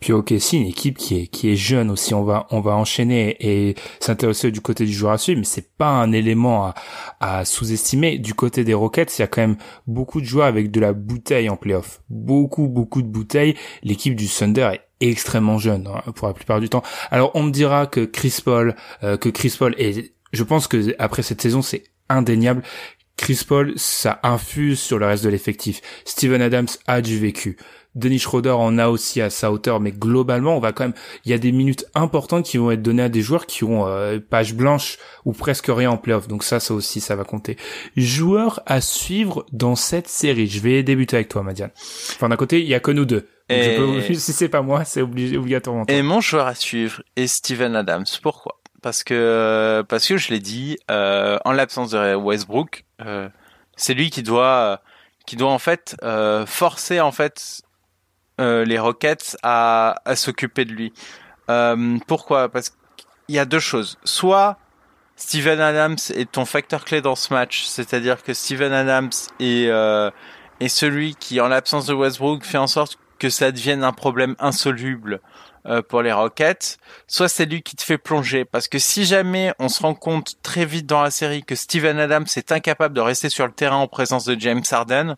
Puis 0.00 0.12
ok, 0.12 0.34
si 0.38 0.58
une 0.58 0.66
équipe 0.66 0.98
qui 0.98 1.16
est 1.16 1.26
qui 1.26 1.50
est 1.50 1.56
jeune 1.56 1.90
aussi, 1.90 2.12
on 2.12 2.22
va 2.22 2.46
on 2.50 2.60
va 2.60 2.72
enchaîner 2.76 3.36
et 3.40 3.74
s'intéresser 3.98 4.50
du 4.50 4.60
côté 4.60 4.84
du 4.84 4.92
joueur 4.92 5.12
à 5.12 5.18
suivre, 5.18 5.38
mais 5.38 5.46
c'est 5.46 5.74
pas 5.76 5.88
un 5.88 6.12
élément 6.12 6.74
à, 7.20 7.44
sous-estimer. 7.44 8.18
Du 8.18 8.34
côté 8.34 8.62
des 8.62 8.74
Rockets, 8.74 9.18
il 9.18 9.22
y 9.22 9.24
a 9.24 9.26
quand 9.26 9.40
même 9.40 9.56
beaucoup 9.86 10.20
de 10.20 10.26
joueurs 10.26 10.46
avec 10.46 10.70
de 10.70 10.80
la 10.80 10.92
bouteille 10.92 11.48
en 11.48 11.56
playoff, 11.56 12.02
beaucoup 12.10 12.68
beaucoup 12.68 13.00
de 13.00 13.08
bouteilles. 13.08 13.54
L'équipe 13.82 14.14
du 14.14 14.28
Thunder 14.28 14.70
est 14.74 14.82
extrêmement 15.00 15.58
jeune 15.58 15.86
hein, 15.86 16.12
pour 16.12 16.28
la 16.28 16.34
plupart 16.34 16.60
du 16.60 16.68
temps. 16.68 16.82
Alors 17.10 17.30
on 17.34 17.42
me 17.42 17.50
dira 17.50 17.86
que 17.86 18.04
Chris 18.04 18.38
Paul, 18.44 18.76
euh, 19.02 19.16
que 19.16 19.30
Chris 19.30 19.54
Paul 19.58 19.74
et 19.78 20.12
je 20.32 20.42
pense 20.42 20.68
que 20.68 20.94
après 20.98 21.22
cette 21.22 21.40
saison 21.40 21.62
c'est 21.62 21.84
indéniable. 22.10 22.62
Chris 23.16 23.42
Paul, 23.48 23.72
ça 23.76 24.20
infuse 24.22 24.78
sur 24.78 24.98
le 24.98 25.06
reste 25.06 25.24
de 25.24 25.30
l'effectif. 25.30 25.80
Steven 26.04 26.42
Adams 26.42 26.68
a 26.86 27.00
du 27.00 27.18
vécu. 27.18 27.56
Denis 27.96 28.20
Schroeder 28.20 28.52
en 28.52 28.78
a 28.78 28.88
aussi 28.88 29.20
à 29.20 29.30
sa 29.30 29.50
hauteur, 29.50 29.80
mais 29.80 29.90
globalement, 29.90 30.56
on 30.56 30.60
va 30.60 30.72
quand 30.72 30.84
même, 30.84 30.94
il 31.24 31.30
y 31.32 31.34
a 31.34 31.38
des 31.38 31.50
minutes 31.50 31.86
importantes 31.94 32.44
qui 32.44 32.58
vont 32.58 32.70
être 32.70 32.82
données 32.82 33.02
à 33.02 33.08
des 33.08 33.22
joueurs 33.22 33.46
qui 33.46 33.64
ont 33.64 33.86
euh, 33.86 34.20
page 34.20 34.54
blanche 34.54 34.98
ou 35.24 35.32
presque 35.32 35.66
rien 35.68 35.90
en 35.90 35.96
playoff. 35.96 36.28
Donc 36.28 36.44
ça, 36.44 36.60
ça 36.60 36.74
aussi, 36.74 37.00
ça 37.00 37.16
va 37.16 37.24
compter. 37.24 37.56
Joueur 37.96 38.60
à 38.66 38.80
suivre 38.80 39.46
dans 39.52 39.74
cette 39.74 40.08
série. 40.08 40.46
Je 40.46 40.60
vais 40.60 40.82
débuter 40.82 41.16
avec 41.16 41.28
toi, 41.28 41.42
Madiane. 41.42 41.70
Enfin, 42.12 42.28
d'un 42.28 42.36
côté, 42.36 42.60
il 42.60 42.68
y 42.68 42.74
a 42.74 42.80
que 42.80 42.92
nous 42.92 43.06
deux. 43.06 43.26
si 43.50 44.32
c'est 44.32 44.48
pas 44.48 44.62
moi, 44.62 44.84
c'est 44.84 45.02
obligé, 45.02 45.36
obligatoirement. 45.36 45.84
Et 45.88 46.02
mon 46.02 46.20
joueur 46.20 46.46
à 46.46 46.54
suivre 46.54 47.02
est 47.16 47.26
Steven 47.26 47.76
Adams. 47.76 48.04
Pourquoi? 48.22 48.60
Parce 48.82 49.04
que 49.04 49.84
parce 49.88 50.06
que 50.06 50.16
je 50.16 50.30
l'ai 50.30 50.40
dit, 50.40 50.78
euh, 50.90 51.38
en 51.44 51.52
l'absence 51.52 51.90
de 51.90 52.14
Westbrook, 52.14 52.84
euh, 53.04 53.28
c'est 53.76 53.94
lui 53.94 54.10
qui 54.10 54.22
doit 54.22 54.80
qui 55.26 55.36
doit 55.36 55.50
en 55.50 55.58
fait 55.58 55.96
euh, 56.02 56.46
forcer 56.46 57.00
en 57.00 57.12
fait 57.12 57.62
les 58.38 58.78
Rockets 58.78 59.36
à, 59.42 59.94
s'occuper 60.14 60.64
de 60.64 60.72
lui. 60.72 60.92
Euh, 61.50 61.98
pourquoi? 62.06 62.48
Parce 62.48 62.70
qu'il 62.96 63.34
y 63.34 63.38
a 63.38 63.44
deux 63.44 63.60
choses. 63.60 63.98
Soit 64.04 64.58
Steven 65.16 65.60
Adams 65.60 65.96
est 66.14 66.30
ton 66.30 66.44
facteur 66.44 66.84
clé 66.84 67.00
dans 67.00 67.16
ce 67.16 67.32
match, 67.32 67.64
c'est-à-dire 67.64 68.22
que 68.22 68.34
Steven 68.34 68.72
Adams 68.72 69.10
est, 69.40 69.68
euh, 69.68 70.10
celui 70.68 71.14
qui, 71.14 71.40
en 71.40 71.48
l'absence 71.48 71.86
de 71.86 71.94
Westbrook, 71.94 72.44
fait 72.44 72.58
en 72.58 72.66
sorte 72.66 72.98
que 73.18 73.30
ça 73.30 73.50
devienne 73.50 73.82
un 73.82 73.92
problème 73.92 74.36
insoluble 74.38 75.20
euh, 75.64 75.80
pour 75.80 76.02
les 76.02 76.12
Rockets, 76.12 76.78
soit 77.06 77.28
c'est 77.28 77.46
lui 77.46 77.62
qui 77.62 77.76
te 77.76 77.82
fait 77.82 77.96
plonger. 77.96 78.44
Parce 78.44 78.68
que 78.68 78.78
si 78.78 79.04
jamais 79.06 79.54
on 79.58 79.68
se 79.68 79.82
rend 79.82 79.94
compte 79.94 80.34
très 80.42 80.66
vite 80.66 80.86
dans 80.86 81.02
la 81.02 81.10
série 81.10 81.42
que 81.42 81.54
Steven 81.54 81.98
Adams 81.98 82.26
est 82.36 82.52
incapable 82.52 82.94
de 82.94 83.00
rester 83.00 83.30
sur 83.30 83.46
le 83.46 83.52
terrain 83.52 83.76
en 83.76 83.88
présence 83.88 84.26
de 84.26 84.38
James 84.38 84.62
Harden, 84.70 85.16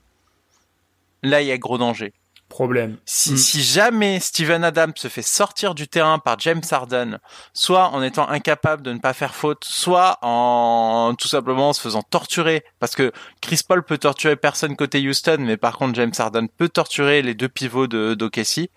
là 1.24 1.42
il 1.42 1.48
y 1.48 1.52
a 1.52 1.59
gros 1.59 1.76
danger 1.76 2.12
problème. 2.48 2.96
Si, 3.04 3.32
mm. 3.32 3.37
si 3.37 3.62
jamais 3.62 4.20
Steven 4.20 4.64
Adams 4.64 4.92
se 4.96 5.08
fait 5.08 5.22
sortir 5.22 5.74
du 5.74 5.88
terrain 5.88 6.18
par 6.18 6.38
James 6.40 6.62
Harden, 6.70 7.18
soit 7.52 7.88
en 7.88 8.02
étant 8.02 8.28
incapable 8.28 8.82
de 8.82 8.92
ne 8.92 8.98
pas 8.98 9.12
faire 9.12 9.34
faute, 9.34 9.64
soit 9.64 10.18
en 10.22 11.14
tout 11.18 11.28
simplement 11.28 11.72
se 11.72 11.80
faisant 11.80 12.02
torturer, 12.02 12.64
parce 12.80 12.94
que 12.96 13.12
Chris 13.40 13.61
Paul 13.66 13.84
peut 13.84 13.98
torturer 13.98 14.37
personne 14.37 14.76
côté 14.76 15.06
Houston, 15.06 15.38
mais 15.40 15.56
par 15.56 15.76
contre 15.76 15.94
James 15.94 16.12
Harden 16.18 16.48
peut 16.48 16.68
torturer 16.68 17.22
les 17.22 17.34
deux 17.34 17.48
pivots 17.48 17.87
de 17.87 18.14
d'Okessi. 18.14 18.70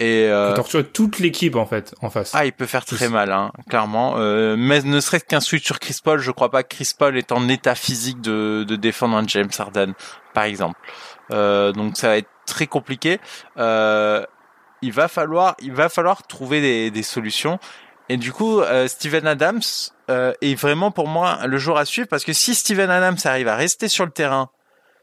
Et 0.00 0.26
euh... 0.28 0.50
peut 0.50 0.56
torturer 0.56 0.84
toute 0.84 1.20
l'équipe 1.20 1.54
en 1.54 1.66
fait 1.66 1.94
en 2.02 2.10
face. 2.10 2.32
Ah, 2.34 2.46
il 2.46 2.52
peut 2.52 2.66
faire 2.66 2.84
très 2.84 3.08
mal, 3.08 3.30
hein, 3.30 3.52
clairement. 3.68 4.14
Euh, 4.16 4.56
mais 4.58 4.82
ne 4.82 4.98
serait-ce 4.98 5.24
qu'un 5.24 5.40
switch 5.40 5.64
sur 5.64 5.78
Chris 5.78 5.98
Paul, 6.02 6.18
je 6.18 6.32
crois 6.32 6.50
pas 6.50 6.64
que 6.64 6.74
Chris 6.74 6.90
Paul 6.98 7.16
est 7.16 7.30
en 7.30 7.48
état 7.48 7.76
physique 7.76 8.20
de, 8.20 8.64
de 8.66 8.76
défendre 8.76 9.16
un 9.16 9.26
James 9.28 9.50
Harden, 9.56 9.92
par 10.32 10.44
exemple. 10.44 10.80
Euh, 11.30 11.72
donc 11.72 11.96
ça 11.96 12.08
va 12.08 12.18
être 12.18 12.28
très 12.46 12.66
compliqué. 12.66 13.20
Euh, 13.58 14.24
il 14.82 14.92
va 14.92 15.08
falloir, 15.08 15.56
il 15.60 15.72
va 15.72 15.88
falloir 15.88 16.26
trouver 16.26 16.60
des, 16.60 16.90
des 16.90 17.02
solutions. 17.02 17.58
Et 18.08 18.16
du 18.16 18.32
coup, 18.32 18.60
euh, 18.60 18.86
Steven 18.86 19.26
Adams 19.26 19.62
euh, 20.10 20.32
est 20.42 20.54
vraiment 20.54 20.90
pour 20.90 21.08
moi 21.08 21.46
le 21.46 21.56
jour 21.56 21.78
à 21.78 21.84
suivre 21.84 22.08
parce 22.08 22.24
que 22.24 22.34
si 22.34 22.54
Steven 22.54 22.90
Adams 22.90 23.16
arrive 23.24 23.48
à 23.48 23.56
rester 23.56 23.88
sur 23.88 24.04
le 24.04 24.10
terrain, 24.10 24.50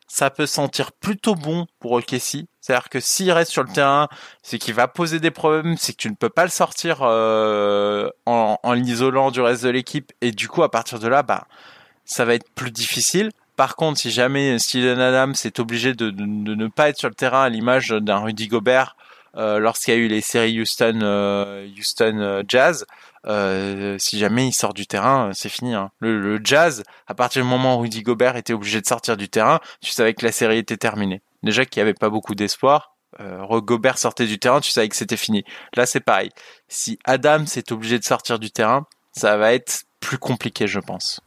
ça 0.08 0.30
peut 0.30 0.46
sentir 0.46 0.92
plutôt 0.92 1.36
bon 1.36 1.66
pour 1.80 1.94
OKC. 1.94 2.46
C'est-à-dire 2.60 2.90
que 2.90 3.00
s'il 3.00 3.32
reste 3.32 3.52
sur 3.52 3.64
le 3.64 3.72
terrain, 3.72 4.08
c'est 4.44 4.60
qu'il 4.60 4.74
va 4.74 4.88
poser 4.88 5.20
des 5.20 5.32
problèmes, 5.32 5.78
c'est 5.78 5.94
que 5.94 5.98
tu 5.98 6.10
ne 6.10 6.16
peux 6.16 6.30
pas 6.30 6.44
le 6.44 6.50
sortir 6.50 7.00
euh, 7.02 8.10
en, 8.26 8.58
en 8.62 8.74
l'isolant 8.74 9.32
du 9.32 9.42
reste 9.42 9.64
de 9.64 9.70
l'équipe. 9.70 10.12
Et 10.22 10.32
du 10.32 10.48
coup, 10.48 10.62
à 10.62 10.70
partir 10.70 11.00
de 11.00 11.08
là, 11.08 11.24
bah, 11.24 11.48
ça 12.06 12.26
va 12.26 12.36
être 12.36 12.50
plus 12.54 12.72
difficile. 12.72 13.32
Par 13.56 13.76
contre, 13.76 14.00
si 14.00 14.12
jamais 14.12 14.58
Steven 14.60 15.00
Adams 15.00 15.36
est 15.44 15.60
obligé 15.60 15.94
de, 15.94 16.12
ne 16.12 16.68
pas 16.68 16.90
être 16.90 16.98
sur 16.98 17.10
le 17.10 17.16
terrain 17.16 17.44
à 17.44 17.50
l'image 17.50 17.90
d'un 17.90 18.20
Rudy 18.20 18.48
Gobert 18.48 18.96
euh, 19.38 19.60
lorsqu'il 19.60 19.94
y 19.94 19.98
a 19.98 20.00
eu 20.00 20.08
les 20.08 20.22
séries 20.22 20.60
Houston, 20.60 21.00
euh, 21.02 21.66
Houston 21.78 22.18
euh, 22.20 22.44
Jazz, 22.48 22.86
si 24.00 24.20
jamais 24.20 24.48
il 24.48 24.54
sort 24.54 24.74
du 24.74 24.88
terrain, 24.88 25.32
c'est 25.34 25.50
fini. 25.50 25.74
Hein. 25.74 25.92
Le, 26.00 26.40
Jazz, 26.44 26.84
à 27.08 27.14
partir 27.14 27.44
du 27.44 27.48
moment 27.48 27.78
où 27.78 27.82
Rudy 27.82 28.02
Gobert 28.02 28.36
était 28.36 28.54
obligé 28.54 28.82
de 28.82 28.86
sortir 28.86 29.16
du 29.16 29.30
terrain, 29.30 29.60
tu 29.82 29.92
savais 29.92 30.14
que 30.14 30.26
la 30.26 30.32
série 30.32 30.58
était 30.58 30.78
terminée. 30.78 31.22
Déjà 31.44 31.66
qu'il 31.66 31.82
n'y 31.82 31.84
avait 31.90 31.94
pas 31.94 32.10
beaucoup 32.10 32.36
d'espoir. 32.36 32.96
Gobert 33.50 34.00
sortait 34.00 34.26
du 34.26 34.40
terrain, 34.40 34.62
tu 34.62 34.72
savais 34.72 34.90
que 34.90 34.96
c'était 34.96 35.18
fini. 35.18 35.44
Là, 35.76 35.86
c'est 35.86 36.00
pareil. 36.00 36.32
Si 36.70 36.98
Adams 37.04 37.46
est 37.56 37.72
obligé 37.72 38.00
de 38.00 38.04
sortir 38.04 38.40
du 38.40 38.50
terrain, 38.50 38.88
ça 39.12 39.38
va 39.38 39.54
être 39.54 39.84
plus 40.00 40.18
compliqué, 40.18 40.66
je 40.66 40.80
pense. 40.80 41.22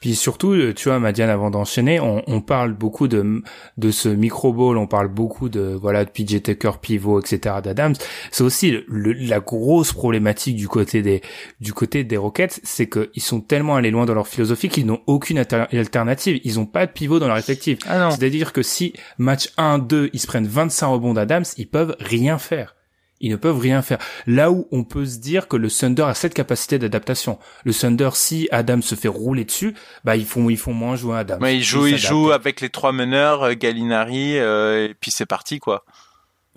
Puis 0.00 0.14
surtout, 0.14 0.52
euh, 0.52 0.74
tu 0.74 0.88
vois, 0.88 0.98
Madiane, 0.98 1.30
avant 1.30 1.50
d'enchaîner, 1.50 2.00
on, 2.00 2.22
on, 2.26 2.40
parle 2.40 2.74
beaucoup 2.74 3.08
de 3.08 3.42
de 3.76 3.90
ce 3.90 4.08
micro 4.08 4.52
ball, 4.52 4.76
on 4.76 4.86
parle 4.86 5.08
beaucoup 5.08 5.48
de 5.48 5.76
voilà 5.80 6.04
de 6.04 6.10
PJ 6.10 6.42
Tucker, 6.42 6.72
pivot, 6.80 7.20
etc. 7.20 7.56
d'Adams. 7.62 7.94
C'est 8.30 8.44
aussi 8.44 8.78
le, 8.86 9.12
la 9.12 9.40
grosse 9.40 9.92
problématique 9.92 10.56
du 10.56 10.68
côté 10.68 11.02
des 11.02 11.22
du 11.60 11.72
côté 11.72 12.04
des 12.04 12.16
Rockets, 12.16 12.60
c'est 12.62 12.88
qu'ils 12.88 13.22
sont 13.22 13.40
tellement 13.40 13.76
allés 13.76 13.90
loin 13.90 14.06
dans 14.06 14.14
leur 14.14 14.28
philosophie 14.28 14.68
qu'ils 14.68 14.86
n'ont 14.86 15.00
aucune 15.06 15.38
alternative. 15.38 16.40
Ils 16.44 16.60
ont 16.60 16.66
pas 16.66 16.86
de 16.86 16.92
pivot 16.92 17.18
dans 17.18 17.28
leur 17.28 17.38
effectif. 17.38 17.78
Ah 17.88 18.10
C'est-à-dire 18.10 18.52
que 18.52 18.62
si 18.62 18.92
match 19.18 19.50
1-2, 19.56 20.10
ils 20.12 20.20
se 20.20 20.26
prennent 20.26 20.46
25 20.46 20.86
rebonds 20.88 21.14
d'Adams, 21.14 21.44
ils 21.56 21.68
peuvent 21.68 21.96
rien 22.00 22.38
faire. 22.38 22.75
Ils 23.20 23.30
ne 23.30 23.36
peuvent 23.36 23.58
rien 23.58 23.82
faire. 23.82 23.98
Là 24.26 24.50
où 24.50 24.68
on 24.72 24.84
peut 24.84 25.06
se 25.06 25.18
dire 25.18 25.48
que 25.48 25.56
le 25.56 25.70
Thunder 25.70 26.02
a 26.02 26.14
cette 26.14 26.34
capacité 26.34 26.78
d'adaptation. 26.78 27.38
Le 27.64 27.72
Thunder, 27.72 28.10
si 28.12 28.48
Adam 28.50 28.82
se 28.82 28.94
fait 28.94 29.08
rouler 29.08 29.44
dessus, 29.44 29.74
bah 30.04 30.16
ils 30.16 30.26
font 30.26 30.50
ils 30.50 30.58
font 30.58 30.74
moins 30.74 30.96
jouer 30.96 31.18
Adam. 31.18 31.38
Mais 31.40 31.56
ils 31.56 31.62
jouent 31.62 31.86
ils 31.86 31.98
jouent 31.98 32.32
avec 32.32 32.60
les 32.60 32.68
trois 32.68 32.92
meneurs, 32.92 33.44
euh, 33.44 33.54
Gallinari, 33.54 34.38
euh, 34.38 34.88
et 34.88 34.94
puis 34.94 35.10
c'est 35.10 35.26
parti 35.26 35.58
quoi. 35.58 35.84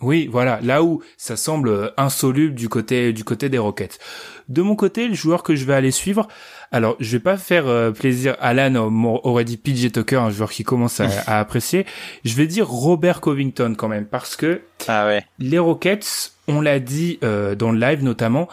Oui, 0.02 0.30
voilà, 0.32 0.60
là 0.62 0.84
où 0.84 1.02
ça 1.18 1.36
semble 1.36 1.94
insoluble 1.98 2.56
du 2.56 2.70
côté 2.70 3.14
du 3.14 3.24
côté 3.24 3.50
des 3.50 3.58
Rockets. 3.58 4.00
De 4.48 4.62
mon 4.62 4.76
côté, 4.76 5.08
le 5.08 5.14
joueur 5.14 5.44
que 5.44 5.56
je 5.56 5.66
vais 5.66 5.74
aller 5.74 5.92
suivre, 5.92 6.28
alors 6.72 6.96
je 7.00 7.12
vais 7.12 7.22
pas 7.22 7.38
faire 7.38 7.68
euh, 7.68 7.92
plaisir. 7.92 8.36
Alan 8.40 8.76
aurait 9.24 9.44
dit 9.44 9.58
PJ 9.58 9.92
Tucker, 9.92 10.18
un 10.18 10.30
joueur 10.30 10.52
qui 10.52 10.64
commence 10.64 11.00
à, 11.28 11.40
apprécier. 11.40 11.86
Je 12.26 12.36
vais 12.36 12.48
dire 12.48 12.68
Robert 12.68 13.22
Covington 13.22 13.76
quand 13.78 13.88
même 13.88 14.06
parce 14.06 14.36
que 14.36 14.62
ah 14.88 15.08
ouais. 15.08 15.24
les 15.38 15.60
Rockets, 15.60 16.34
on 16.48 16.62
l'a 16.62 16.80
dit 16.80 17.20
euh, 17.24 17.56
dans 17.56 17.72
le 17.72 17.80
live 17.80 18.04
notamment, 18.04 18.48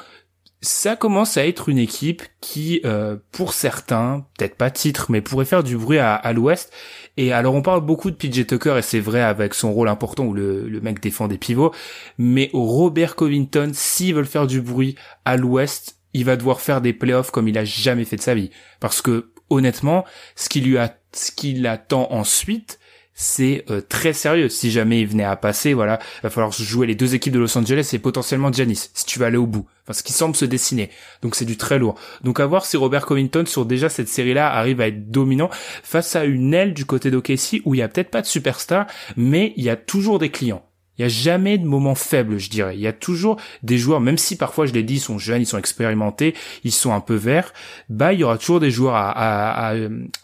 ça 0.62 0.96
commence 0.96 1.36
à 1.36 1.46
être 1.46 1.68
une 1.68 1.78
équipe 1.78 2.22
qui, 2.40 2.80
euh, 2.84 3.16
pour 3.30 3.52
certains, 3.52 4.26
peut-être 4.36 4.56
pas 4.56 4.70
titre, 4.70 5.06
mais 5.10 5.20
pourrait 5.20 5.44
faire 5.44 5.62
du 5.62 5.76
bruit 5.76 5.98
à, 5.98 6.14
à 6.14 6.32
l'Ouest. 6.32 6.72
Et 7.16 7.32
alors 7.32 7.54
on 7.54 7.62
parle 7.62 7.80
beaucoup 7.80 8.10
de 8.10 8.16
PJ 8.16 8.46
Tucker 8.46 8.76
et 8.78 8.82
c'est 8.82 9.00
vrai 9.00 9.22
avec 9.22 9.54
son 9.54 9.72
rôle 9.72 9.88
important 9.88 10.24
où 10.24 10.34
le, 10.34 10.80
mec 10.82 11.00
défend 11.00 11.28
des 11.28 11.38
pivots, 11.38 11.72
mais 12.18 12.50
Robert 12.52 13.16
Covington, 13.16 13.70
s'ils 13.72 14.14
veulent 14.14 14.26
faire 14.26 14.46
du 14.46 14.60
bruit 14.60 14.96
à 15.24 15.36
l'Ouest, 15.36 15.98
il 16.12 16.24
va 16.24 16.36
devoir 16.36 16.60
faire 16.60 16.80
des 16.80 16.92
playoffs 16.92 17.30
comme 17.30 17.48
il 17.48 17.56
a 17.56 17.64
jamais 17.64 18.04
fait 18.04 18.16
de 18.16 18.22
sa 18.22 18.34
vie. 18.34 18.50
Parce 18.80 19.00
que 19.00 19.32
honnêtement, 19.48 20.04
ce 20.34 20.48
qui 20.48 20.60
lui 20.60 20.76
a, 20.78 20.94
ce 21.12 21.30
qui 21.30 21.54
l'attend 21.54 22.12
ensuite, 22.12 22.78
c'est 23.16 23.64
euh, 23.70 23.80
très 23.80 24.12
sérieux. 24.12 24.48
Si 24.48 24.70
jamais 24.70 25.00
il 25.00 25.08
venait 25.08 25.24
à 25.24 25.34
passer, 25.34 25.72
voilà, 25.72 25.98
va 26.22 26.30
falloir 26.30 26.52
jouer 26.52 26.86
les 26.86 26.94
deux 26.94 27.14
équipes 27.14 27.32
de 27.32 27.38
Los 27.40 27.56
Angeles 27.58 27.90
et 27.94 27.98
potentiellement 27.98 28.52
Giannis, 28.52 28.90
si 28.92 29.06
tu 29.06 29.18
vas 29.18 29.26
aller 29.26 29.38
au 29.38 29.46
bout. 29.46 29.66
Enfin, 29.84 29.94
ce 29.94 30.02
qui 30.02 30.12
semble 30.12 30.36
se 30.36 30.44
dessiner. 30.44 30.90
Donc 31.22 31.34
c'est 31.34 31.46
du 31.46 31.56
très 31.56 31.78
lourd. 31.78 31.98
Donc 32.22 32.40
à 32.40 32.46
voir 32.46 32.66
si 32.66 32.76
Robert 32.76 33.06
Covington 33.06 33.46
sur 33.46 33.64
déjà 33.64 33.88
cette 33.88 34.08
série-là 34.08 34.52
arrive 34.52 34.80
à 34.80 34.88
être 34.88 35.10
dominant 35.10 35.48
face 35.82 36.14
à 36.14 36.24
une 36.24 36.52
aile 36.52 36.74
du 36.74 36.84
côté 36.84 37.10
d'OKC 37.10 37.62
où 37.64 37.74
il 37.74 37.78
y 37.78 37.82
a 37.82 37.88
peut-être 37.88 38.10
pas 38.10 38.20
de 38.20 38.26
superstar, 38.26 38.86
mais 39.16 39.54
il 39.56 39.64
y 39.64 39.70
a 39.70 39.76
toujours 39.76 40.18
des 40.18 40.30
clients. 40.30 40.65
Il 40.98 41.02
y 41.02 41.04
a 41.04 41.08
jamais 41.08 41.58
de 41.58 41.66
moment 41.66 41.94
faible, 41.94 42.38
je 42.38 42.50
dirais. 42.50 42.74
Il 42.74 42.80
y 42.80 42.86
a 42.86 42.92
toujours 42.92 43.38
des 43.62 43.78
joueurs, 43.78 44.00
même 44.00 44.18
si 44.18 44.36
parfois 44.36 44.66
je 44.66 44.72
l'ai 44.72 44.82
dit, 44.82 44.94
ils 44.94 45.00
sont 45.00 45.18
jeunes, 45.18 45.42
ils 45.42 45.46
sont 45.46 45.58
expérimentés, 45.58 46.34
ils 46.64 46.72
sont 46.72 46.92
un 46.92 47.00
peu 47.00 47.14
verts. 47.14 47.52
Bah, 47.88 48.12
il 48.12 48.20
y 48.20 48.24
aura 48.24 48.38
toujours 48.38 48.60
des 48.60 48.70
joueurs 48.70 48.94
à, 48.94 49.74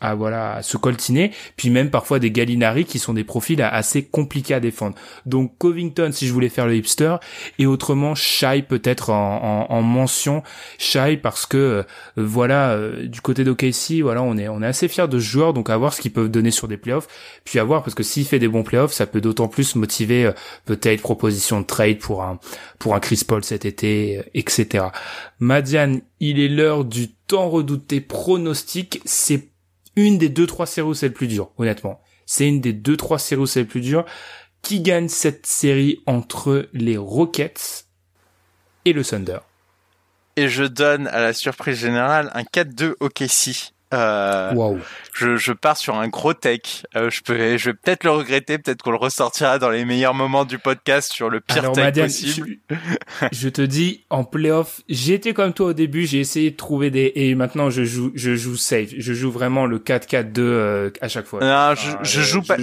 à, 0.01 0.15
voilà 0.15 0.57
à 0.57 0.63
se 0.63 0.77
coltiner. 0.77 1.33
Puis 1.57 1.71
même 1.71 1.91
parfois 1.91 2.19
des 2.19 2.31
Gallinari 2.31 2.85
qui 2.85 2.99
sont 2.99 3.15
des 3.15 3.25
profils 3.25 3.61
assez 3.63 4.05
compliqués 4.05 4.55
à 4.55 4.61
défendre. 4.61 4.97
Donc 5.27 5.57
Covington, 5.59 6.11
si 6.13 6.27
je 6.27 6.33
voulais 6.33 6.49
faire 6.49 6.67
le 6.67 6.77
hipster, 6.77 7.17
et 7.59 7.67
autrement 7.67 8.15
Shai 8.15 8.63
peut-être 8.63 9.11
en, 9.11 9.67
en, 9.69 9.75
en, 9.75 9.83
mention 9.83 10.43
Shai 10.79 11.17
parce 11.17 11.47
que 11.47 11.57
euh, 11.57 11.83
voilà 12.17 12.71
euh, 12.71 13.07
du 13.07 13.21
côté 13.21 13.45
d'OKC, 13.45 14.01
voilà 14.03 14.23
on 14.23 14.37
est 14.37 14.49
on 14.49 14.63
est 14.63 14.67
assez 14.67 14.89
fiers 14.89 15.09
de 15.09 15.19
ce 15.19 15.25
joueur, 15.25 15.53
donc 15.53 15.71
à 15.71 15.77
voir 15.77 15.93
ce 15.93 16.01
qu'ils 16.01 16.13
peuvent 16.13 16.31
donner 16.31 16.51
sur 16.51 16.69
des 16.69 16.77
playoffs. 16.77 17.09
Puis 17.45 17.59
à 17.59 17.65
voir 17.65 17.83
parce 17.83 17.95
que 17.95 18.03
s'il 18.03 18.25
fait 18.25 18.39
des 18.39 18.49
bons 18.49 18.63
playoffs, 18.63 18.93
ça 18.93 19.07
peut 19.07 19.21
d'autant 19.21 19.49
plus 19.49 19.77
motiver 19.77 20.27
euh, 20.27 20.33
peut-être 20.65 21.01
proposition 21.01 21.61
de 21.61 21.67
trade 21.67 21.99
pour 21.99 22.23
un 22.23 22.39
pour 22.79 22.95
un 22.95 23.01
Chris 23.01 23.23
Paul 23.27 23.45
cet 23.45 23.65
été, 23.65 24.23
etc. 24.35 24.87
Madiane, 25.39 26.03
il 26.21 26.41
est 26.41 26.49
l'heure 26.49 26.85
du 26.85 27.13
temps 27.13 27.49
redouté 27.49 28.01
pronostic. 28.01 29.01
C'est 29.05 29.49
une 29.97 30.19
des 30.19 30.29
deux 30.29 30.47
trois 30.47 30.67
séries 30.67 30.89
où 30.89 30.95
c'est 30.95 31.09
le 31.09 31.15
plus 31.15 31.29
dur, 31.29 31.51
honnêtement. 31.59 32.01
C'est 32.27 32.49
une 32.49 32.61
des 32.61 32.73
deux 32.73 32.97
trois 32.97 33.19
séries 33.19 33.43
où 33.43 33.47
c'est 33.47 33.61
le 33.61 33.67
plus 33.67 33.81
dur. 33.81 34.05
Qui 34.63 34.81
gagne 34.81 35.09
cette 35.09 35.45
série 35.47 36.03
entre 36.07 36.69
les 36.73 36.97
Rockets 36.97 37.87
et 38.85 38.93
le 38.93 39.05
Thunder? 39.05 39.39
Et 40.37 40.49
je 40.49 40.65
donne 40.65 41.09
à 41.09 41.21
la 41.21 41.33
surprise 41.33 41.77
générale 41.77 42.31
un 42.35 42.43
4-2 42.43 42.95
OKC. 43.01 43.73
Euh, 43.93 44.53
wow. 44.55 44.79
je, 45.15 45.37
je 45.37 45.53
pars 45.53 45.77
sur 45.77 45.97
un 45.97 46.09
gros 46.09 46.35
tech. 46.35 46.85
Euh, 46.97 47.11
je 47.11 47.23
peux, 47.23 47.57
je 47.57 47.71
vais 47.71 47.75
peut-être 47.75 48.05
le 48.05 48.11
regretter, 48.11 48.59
peut-être 48.59 48.83
qu'on 48.83 48.91
le 48.91 48.97
ressortira 48.97 49.59
dans 49.59 49.71
les 49.71 49.85
meilleurs 49.85 50.15
moments 50.15 50.45
du 50.45 50.59
podcast 50.59 51.13
sur 51.13 51.29
le 51.29 51.41
pire 51.41 51.59
Alors, 51.59 51.73
tech 51.73 51.85
Madiane, 51.85 52.07
possible. 52.07 52.57
Je, 52.71 52.77
je, 53.33 53.49
te 53.49 53.63
dis, 53.63 54.05
en 54.11 54.25
playoff, 54.25 54.81
été 54.89 55.35
comme 55.35 55.53
toi 55.53 55.69
au 55.69 55.73
début, 55.73 56.07
j'ai 56.07 56.21
essayé 56.21 56.51
de 56.51 56.57
trouver 56.57 56.91
des, 56.91 57.13
et 57.15 57.35
maintenant 57.35 57.71
je 57.71 57.85
joue, 57.85 58.13
je 58.15 58.35
joue 58.35 58.57
safe. 58.57 58.91
Je 58.97 59.13
joue 59.13 59.31
vraiment 59.31 59.67
le 59.67 59.79
4-4-2 59.79 60.33
euh, 60.39 60.91
à 61.01 61.09
chaque 61.09 61.27
fois. 61.27 61.41
Non, 61.41 61.75
je, 61.75 61.91
je 62.03 62.21
joue 62.21 62.43
pas. 62.43 62.57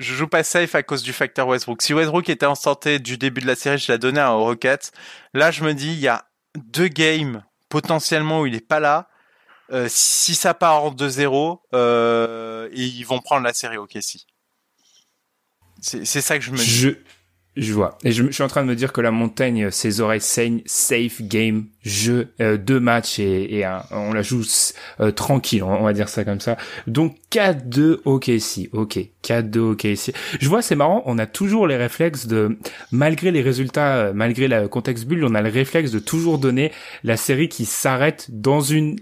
Je 0.00 0.12
joue 0.12 0.26
pas 0.26 0.42
safe 0.42 0.74
à 0.74 0.82
cause 0.82 1.02
du 1.04 1.12
facteur 1.12 1.46
Westbrook. 1.46 1.80
Si 1.80 1.94
Westbrook 1.94 2.28
était 2.28 2.46
en 2.46 2.56
santé 2.56 2.98
du 2.98 3.16
début 3.16 3.40
de 3.40 3.46
la 3.46 3.54
série, 3.54 3.78
je 3.78 3.90
la 3.90 3.96
donnais 3.96 4.20
à 4.20 4.30
Rockets. 4.30 4.90
Là, 5.34 5.52
je 5.52 5.62
me 5.62 5.72
dis, 5.72 5.92
il 5.92 6.00
y 6.00 6.08
a 6.08 6.24
deux 6.56 6.88
games 6.88 7.44
potentiellement 7.68 8.40
où 8.40 8.46
il 8.46 8.54
est 8.56 8.66
pas 8.66 8.80
là 8.80 9.08
euh, 9.72 9.86
si 9.88 10.34
ça 10.34 10.54
part 10.54 10.84
en 10.84 10.90
2-0, 10.92 11.60
euh, 11.74 12.68
ils 12.72 13.02
vont 13.04 13.20
prendre 13.20 13.44
la 13.44 13.52
série 13.52 13.76
au 13.76 13.86
Kessie. 13.86 14.26
C'est 15.80 16.04
ça 16.04 16.38
que 16.38 16.44
je 16.44 16.50
me 16.50 16.56
dis. 16.56 16.64
Je, 16.64 16.90
je 17.56 17.72
vois. 17.72 17.98
Et 18.02 18.10
je, 18.10 18.24
je, 18.24 18.32
suis 18.32 18.42
en 18.42 18.48
train 18.48 18.62
de 18.62 18.68
me 18.68 18.74
dire 18.74 18.92
que 18.92 19.00
la 19.00 19.12
montagne, 19.12 19.70
ses 19.70 20.00
oreilles 20.00 20.20
saignent, 20.20 20.62
safe 20.66 21.22
game, 21.22 21.66
jeu, 21.82 22.32
euh, 22.40 22.56
deux 22.56 22.80
matchs 22.80 23.20
et, 23.20 23.58
et 23.58 23.64
un, 23.64 23.84
on 23.92 24.12
la 24.12 24.22
joue 24.22 24.42
euh, 25.00 25.12
tranquille, 25.12 25.62
on, 25.62 25.84
va 25.84 25.92
dire 25.92 26.08
ça 26.08 26.24
comme 26.24 26.40
ça. 26.40 26.56
Donc 26.88 27.16
4-2 27.30 28.00
OKC, 28.04 28.70
ok, 28.72 28.98
4-2 29.22 29.58
OKC. 29.58 30.14
Je 30.40 30.48
vois, 30.48 30.62
c'est 30.62 30.74
marrant, 30.74 31.02
on 31.06 31.18
a 31.18 31.26
toujours 31.26 31.68
les 31.68 31.76
réflexes 31.76 32.26
de, 32.26 32.58
malgré 32.90 33.30
les 33.30 33.42
résultats, 33.42 33.96
euh, 33.96 34.12
malgré 34.12 34.48
le 34.48 34.66
contexte 34.66 35.04
bulle, 35.04 35.24
on 35.24 35.34
a 35.36 35.42
le 35.42 35.50
réflexe 35.50 35.92
de 35.92 36.00
toujours 36.00 36.38
donner 36.38 36.72
la 37.04 37.16
série 37.16 37.48
qui 37.48 37.66
s'arrête 37.66 38.26
dans 38.30 38.60
une 38.60 38.96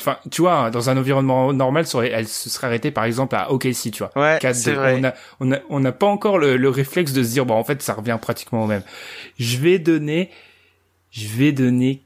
enfin 0.00 0.18
tu 0.30 0.42
vois 0.42 0.70
dans 0.70 0.90
un 0.90 0.96
environnement 0.96 1.52
normal 1.52 1.84
elle 2.12 2.28
se 2.28 2.48
serait 2.50 2.66
arrêtée 2.66 2.90
par 2.90 3.04
exemple 3.04 3.36
à 3.36 3.52
OKC 3.52 3.90
tu 3.92 3.98
vois. 3.98 4.12
Ouais, 4.16 4.38
c'est 4.52 4.72
vrai. 4.72 4.98
on 4.98 5.04
a 5.04 5.14
on 5.40 5.52
a 5.52 5.58
on 5.68 5.80
n'a 5.80 5.92
pas 5.92 6.06
encore 6.06 6.38
le, 6.38 6.56
le, 6.56 6.68
réflexe 6.68 7.12
de 7.12 7.22
se 7.22 7.30
dire 7.30 7.46
bon 7.46 7.54
en 7.54 7.64
fait 7.64 7.82
ça 7.82 7.94
revient 7.94 8.18
pratiquement 8.20 8.64
au 8.64 8.66
même. 8.66 8.82
Je 9.38 9.58
vais 9.58 9.78
donner 9.78 10.30
je 11.10 11.26
vais 11.28 11.52
donner 11.52 12.02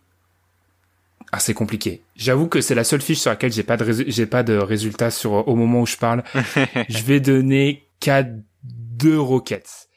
ah 1.33 1.41
c'est 1.41 1.55
compliqué. 1.55 2.03
J'avoue 2.15 2.47
que 2.47 2.61
c'est 2.61 2.77
la 2.77 2.85
seule 2.85 3.01
fiche 3.01 3.19
sur 3.19 3.31
laquelle 3.31 3.53
j'ai 3.53 3.65
pas 3.65 3.77
de 3.77 4.05
j'ai 4.07 4.27
pas 4.27 4.45
de 4.45 4.57
résultats 4.57 5.11
sur 5.11 5.49
au 5.49 5.57
moment 5.57 5.81
où 5.81 5.87
je 5.87 5.97
parle. 5.97 6.23
Je 6.89 7.03
vais 7.03 7.19
donner 7.19 7.89
4 7.99 8.29
2 8.63 9.19
Rockets 9.19 9.89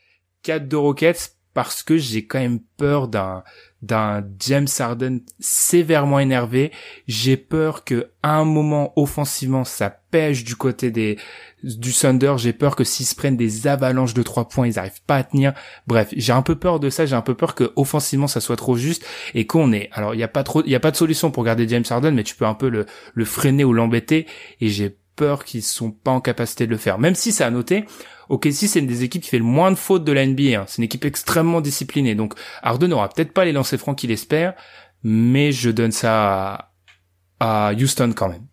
4 0.41 0.67
2 0.67 0.77
Rockets 0.77 1.35
parce 1.53 1.83
que 1.83 1.97
j'ai 1.97 2.25
quand 2.25 2.39
même 2.39 2.59
peur 2.77 3.07
d'un 3.07 3.43
d'un 3.81 4.23
James 4.39 4.67
Harden 4.79 5.19
sévèrement 5.39 6.19
énervé. 6.19 6.71
J'ai 7.07 7.37
peur 7.37 7.83
que 7.83 8.09
à 8.23 8.35
un 8.35 8.45
moment 8.45 8.93
offensivement 8.95 9.63
ça 9.63 9.89
pêche 9.89 10.43
du 10.43 10.55
côté 10.55 10.89
des 10.91 11.17
du 11.63 11.93
Thunder. 11.93 12.35
J'ai 12.37 12.53
peur 12.53 12.75
que 12.75 12.83
s'ils 12.83 13.05
se 13.05 13.15
prennent 13.15 13.37
des 13.37 13.67
avalanches 13.67 14.13
de 14.13 14.23
trois 14.23 14.47
points, 14.47 14.67
ils 14.67 14.79
arrivent 14.79 15.03
pas 15.05 15.17
à 15.17 15.23
tenir. 15.23 15.53
Bref, 15.85 16.09
j'ai 16.15 16.33
un 16.33 16.41
peu 16.41 16.55
peur 16.55 16.79
de 16.79 16.89
ça. 16.89 17.05
J'ai 17.05 17.15
un 17.15 17.21
peu 17.21 17.35
peur 17.35 17.55
que 17.55 17.71
offensivement 17.75 18.27
ça 18.27 18.41
soit 18.41 18.57
trop 18.57 18.75
juste 18.75 19.05
et 19.33 19.45
qu'on 19.45 19.71
ait. 19.73 19.89
Alors 19.93 20.15
il 20.15 20.19
y 20.19 20.23
a 20.23 20.27
pas 20.27 20.43
trop, 20.43 20.63
il 20.65 20.71
y 20.71 20.75
a 20.75 20.79
pas 20.79 20.91
de 20.91 20.97
solution 20.97 21.31
pour 21.31 21.43
garder 21.43 21.67
James 21.67 21.85
Harden, 21.89 22.11
mais 22.11 22.23
tu 22.23 22.35
peux 22.35 22.45
un 22.45 22.55
peu 22.55 22.69
le 22.69 22.85
le 23.13 23.25
freiner 23.25 23.63
ou 23.63 23.73
l'embêter. 23.73 24.27
Et 24.59 24.69
j'ai 24.69 24.97
peur 25.17 25.43
qu'ils 25.43 25.63
sont 25.63 25.91
pas 25.91 26.11
en 26.11 26.21
capacité 26.21 26.65
de 26.65 26.71
le 26.71 26.77
faire. 26.77 26.99
Même 26.99 27.15
si 27.15 27.33
c'est 27.33 27.43
à 27.43 27.51
noter, 27.51 27.85
OKC 28.29 28.67
c'est 28.67 28.79
une 28.79 28.87
des 28.87 29.03
équipes 29.03 29.23
qui 29.23 29.29
fait 29.29 29.39
le 29.39 29.43
moins 29.43 29.71
de 29.71 29.75
fautes 29.75 30.05
de 30.05 30.11
la 30.13 30.25
NBA. 30.25 30.61
Hein. 30.61 30.65
C'est 30.67 30.77
une 30.77 30.85
équipe 30.85 31.03
extrêmement 31.03 31.59
disciplinée. 31.59 32.15
Donc 32.15 32.35
Harden 32.61 32.87
n'aura 32.87 33.09
peut-être 33.09 33.33
pas 33.33 33.43
les 33.43 33.51
lancers 33.51 33.79
francs 33.79 33.97
qu'il 33.97 34.11
espère, 34.11 34.53
mais 35.03 35.51
je 35.51 35.69
donne 35.69 35.91
ça 35.91 36.71
à, 37.39 37.73
Houston 37.73 38.13
quand 38.15 38.29
même. 38.29 38.45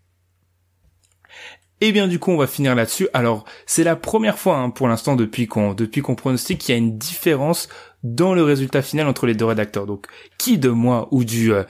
Et 1.80 1.92
bien 1.92 2.08
du 2.08 2.18
coup 2.18 2.30
on 2.30 2.36
va 2.36 2.46
finir 2.46 2.74
là-dessus. 2.74 3.08
Alors 3.12 3.44
c'est 3.66 3.84
la 3.84 3.96
première 3.96 4.38
fois 4.38 4.56
hein, 4.56 4.70
pour 4.70 4.88
l'instant 4.88 5.16
depuis 5.16 5.46
qu'on 5.46 5.74
depuis 5.74 6.00
qu'on 6.00 6.14
pronostique 6.14 6.58
qu'il 6.58 6.72
y 6.72 6.76
a 6.76 6.78
une 6.78 6.96
différence 6.96 7.68
dans 8.02 8.34
le 8.34 8.42
résultat 8.42 8.80
final 8.80 9.06
entre 9.06 9.26
les 9.26 9.34
deux 9.34 9.44
rédacteurs. 9.44 9.86
Donc 9.86 10.06
qui 10.38 10.58
de 10.58 10.70
moi 10.70 11.08
ou 11.10 11.24
du 11.24 11.52
euh, 11.52 11.64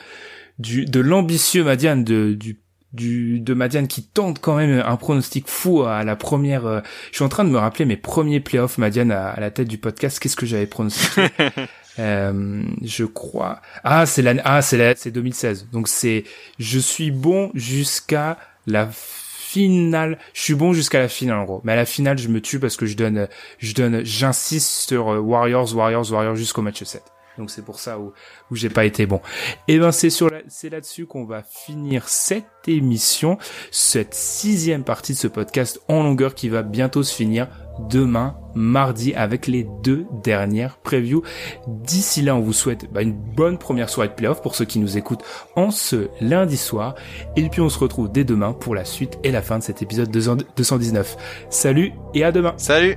du 0.58 0.84
de 0.84 1.00
l'ambitieux 1.00 1.64
Madiane 1.64 2.04
de 2.04 2.34
du 2.34 2.63
du 2.94 3.40
de 3.40 3.54
Madiane 3.54 3.88
qui 3.88 4.02
tente 4.02 4.40
quand 4.40 4.56
même 4.56 4.82
un 4.84 4.96
pronostic 4.96 5.48
fou 5.48 5.82
à 5.82 6.04
la 6.04 6.16
première. 6.16 6.66
Euh, 6.66 6.80
je 7.10 7.16
suis 7.16 7.24
en 7.24 7.28
train 7.28 7.44
de 7.44 7.50
me 7.50 7.58
rappeler 7.58 7.84
mes 7.84 7.96
premiers 7.96 8.40
playoffs 8.40 8.78
Madiane 8.78 9.10
à, 9.12 9.28
à 9.28 9.40
la 9.40 9.50
tête 9.50 9.68
du 9.68 9.78
podcast. 9.78 10.18
Qu'est-ce 10.18 10.36
que 10.36 10.46
j'avais 10.46 10.66
pronostiqué 10.66 11.26
euh, 11.98 12.62
Je 12.82 13.04
crois. 13.04 13.60
Ah 13.82 14.06
c'est 14.06 14.22
l'année. 14.22 14.42
Ah 14.44 14.62
c'est 14.62 14.78
la... 14.78 14.94
c'est 14.94 15.10
2016. 15.10 15.68
Donc 15.72 15.88
c'est 15.88 16.24
je 16.58 16.78
suis 16.78 17.10
bon 17.10 17.50
jusqu'à 17.54 18.38
la 18.66 18.88
finale. 18.92 20.18
Je 20.32 20.40
suis 20.40 20.54
bon 20.54 20.72
jusqu'à 20.72 21.00
la 21.00 21.08
finale 21.08 21.38
en 21.38 21.44
gros. 21.44 21.60
Mais 21.64 21.72
à 21.72 21.76
la 21.76 21.86
finale 21.86 22.18
je 22.18 22.28
me 22.28 22.40
tue 22.40 22.60
parce 22.60 22.76
que 22.76 22.86
je 22.86 22.96
donne 22.96 23.28
je 23.58 23.74
donne 23.74 24.04
j'insiste 24.04 24.88
sur 24.88 25.10
euh, 25.10 25.18
Warriors 25.18 25.74
Warriors 25.74 26.10
Warriors 26.12 26.36
jusqu'au 26.36 26.62
match 26.62 26.82
7. 26.82 27.13
Donc 27.38 27.50
c'est 27.50 27.64
pour 27.64 27.78
ça 27.78 27.98
où, 27.98 28.12
j'ai 28.52 28.68
pas 28.68 28.84
été 28.84 29.06
bon. 29.06 29.20
Et 29.68 29.78
ben 29.78 29.92
c'est 29.92 30.10
sur 30.10 30.30
c'est 30.48 30.70
là-dessus 30.70 31.06
qu'on 31.06 31.24
va 31.24 31.42
finir 31.42 32.08
cette 32.08 32.44
émission, 32.66 33.38
cette 33.70 34.14
sixième 34.14 34.84
partie 34.84 35.12
de 35.12 35.18
ce 35.18 35.28
podcast 35.28 35.80
en 35.88 36.02
longueur 36.02 36.34
qui 36.34 36.48
va 36.48 36.62
bientôt 36.62 37.02
se 37.02 37.14
finir 37.14 37.48
demain, 37.90 38.36
mardi, 38.54 39.14
avec 39.14 39.46
les 39.46 39.66
deux 39.82 40.06
dernières 40.22 40.78
previews. 40.78 41.22
D'ici 41.66 42.22
là, 42.22 42.36
on 42.36 42.40
vous 42.40 42.52
souhaite 42.52 42.90
bah, 42.92 43.02
une 43.02 43.12
bonne 43.12 43.58
première 43.58 43.88
soirée 43.88 44.08
de 44.08 44.14
playoff 44.14 44.42
pour 44.42 44.54
ceux 44.54 44.64
qui 44.64 44.78
nous 44.78 44.96
écoutent 44.96 45.24
en 45.56 45.70
ce 45.70 46.08
lundi 46.20 46.56
soir. 46.56 46.94
Et 47.36 47.48
puis 47.48 47.60
on 47.60 47.68
se 47.68 47.78
retrouve 47.78 48.10
dès 48.10 48.24
demain 48.24 48.52
pour 48.52 48.74
la 48.74 48.84
suite 48.84 49.18
et 49.24 49.32
la 49.32 49.42
fin 49.42 49.58
de 49.58 49.64
cet 49.64 49.82
épisode 49.82 50.10
219. 50.10 51.16
Salut 51.50 51.92
et 52.14 52.24
à 52.24 52.32
demain. 52.32 52.54
Salut 52.56 52.96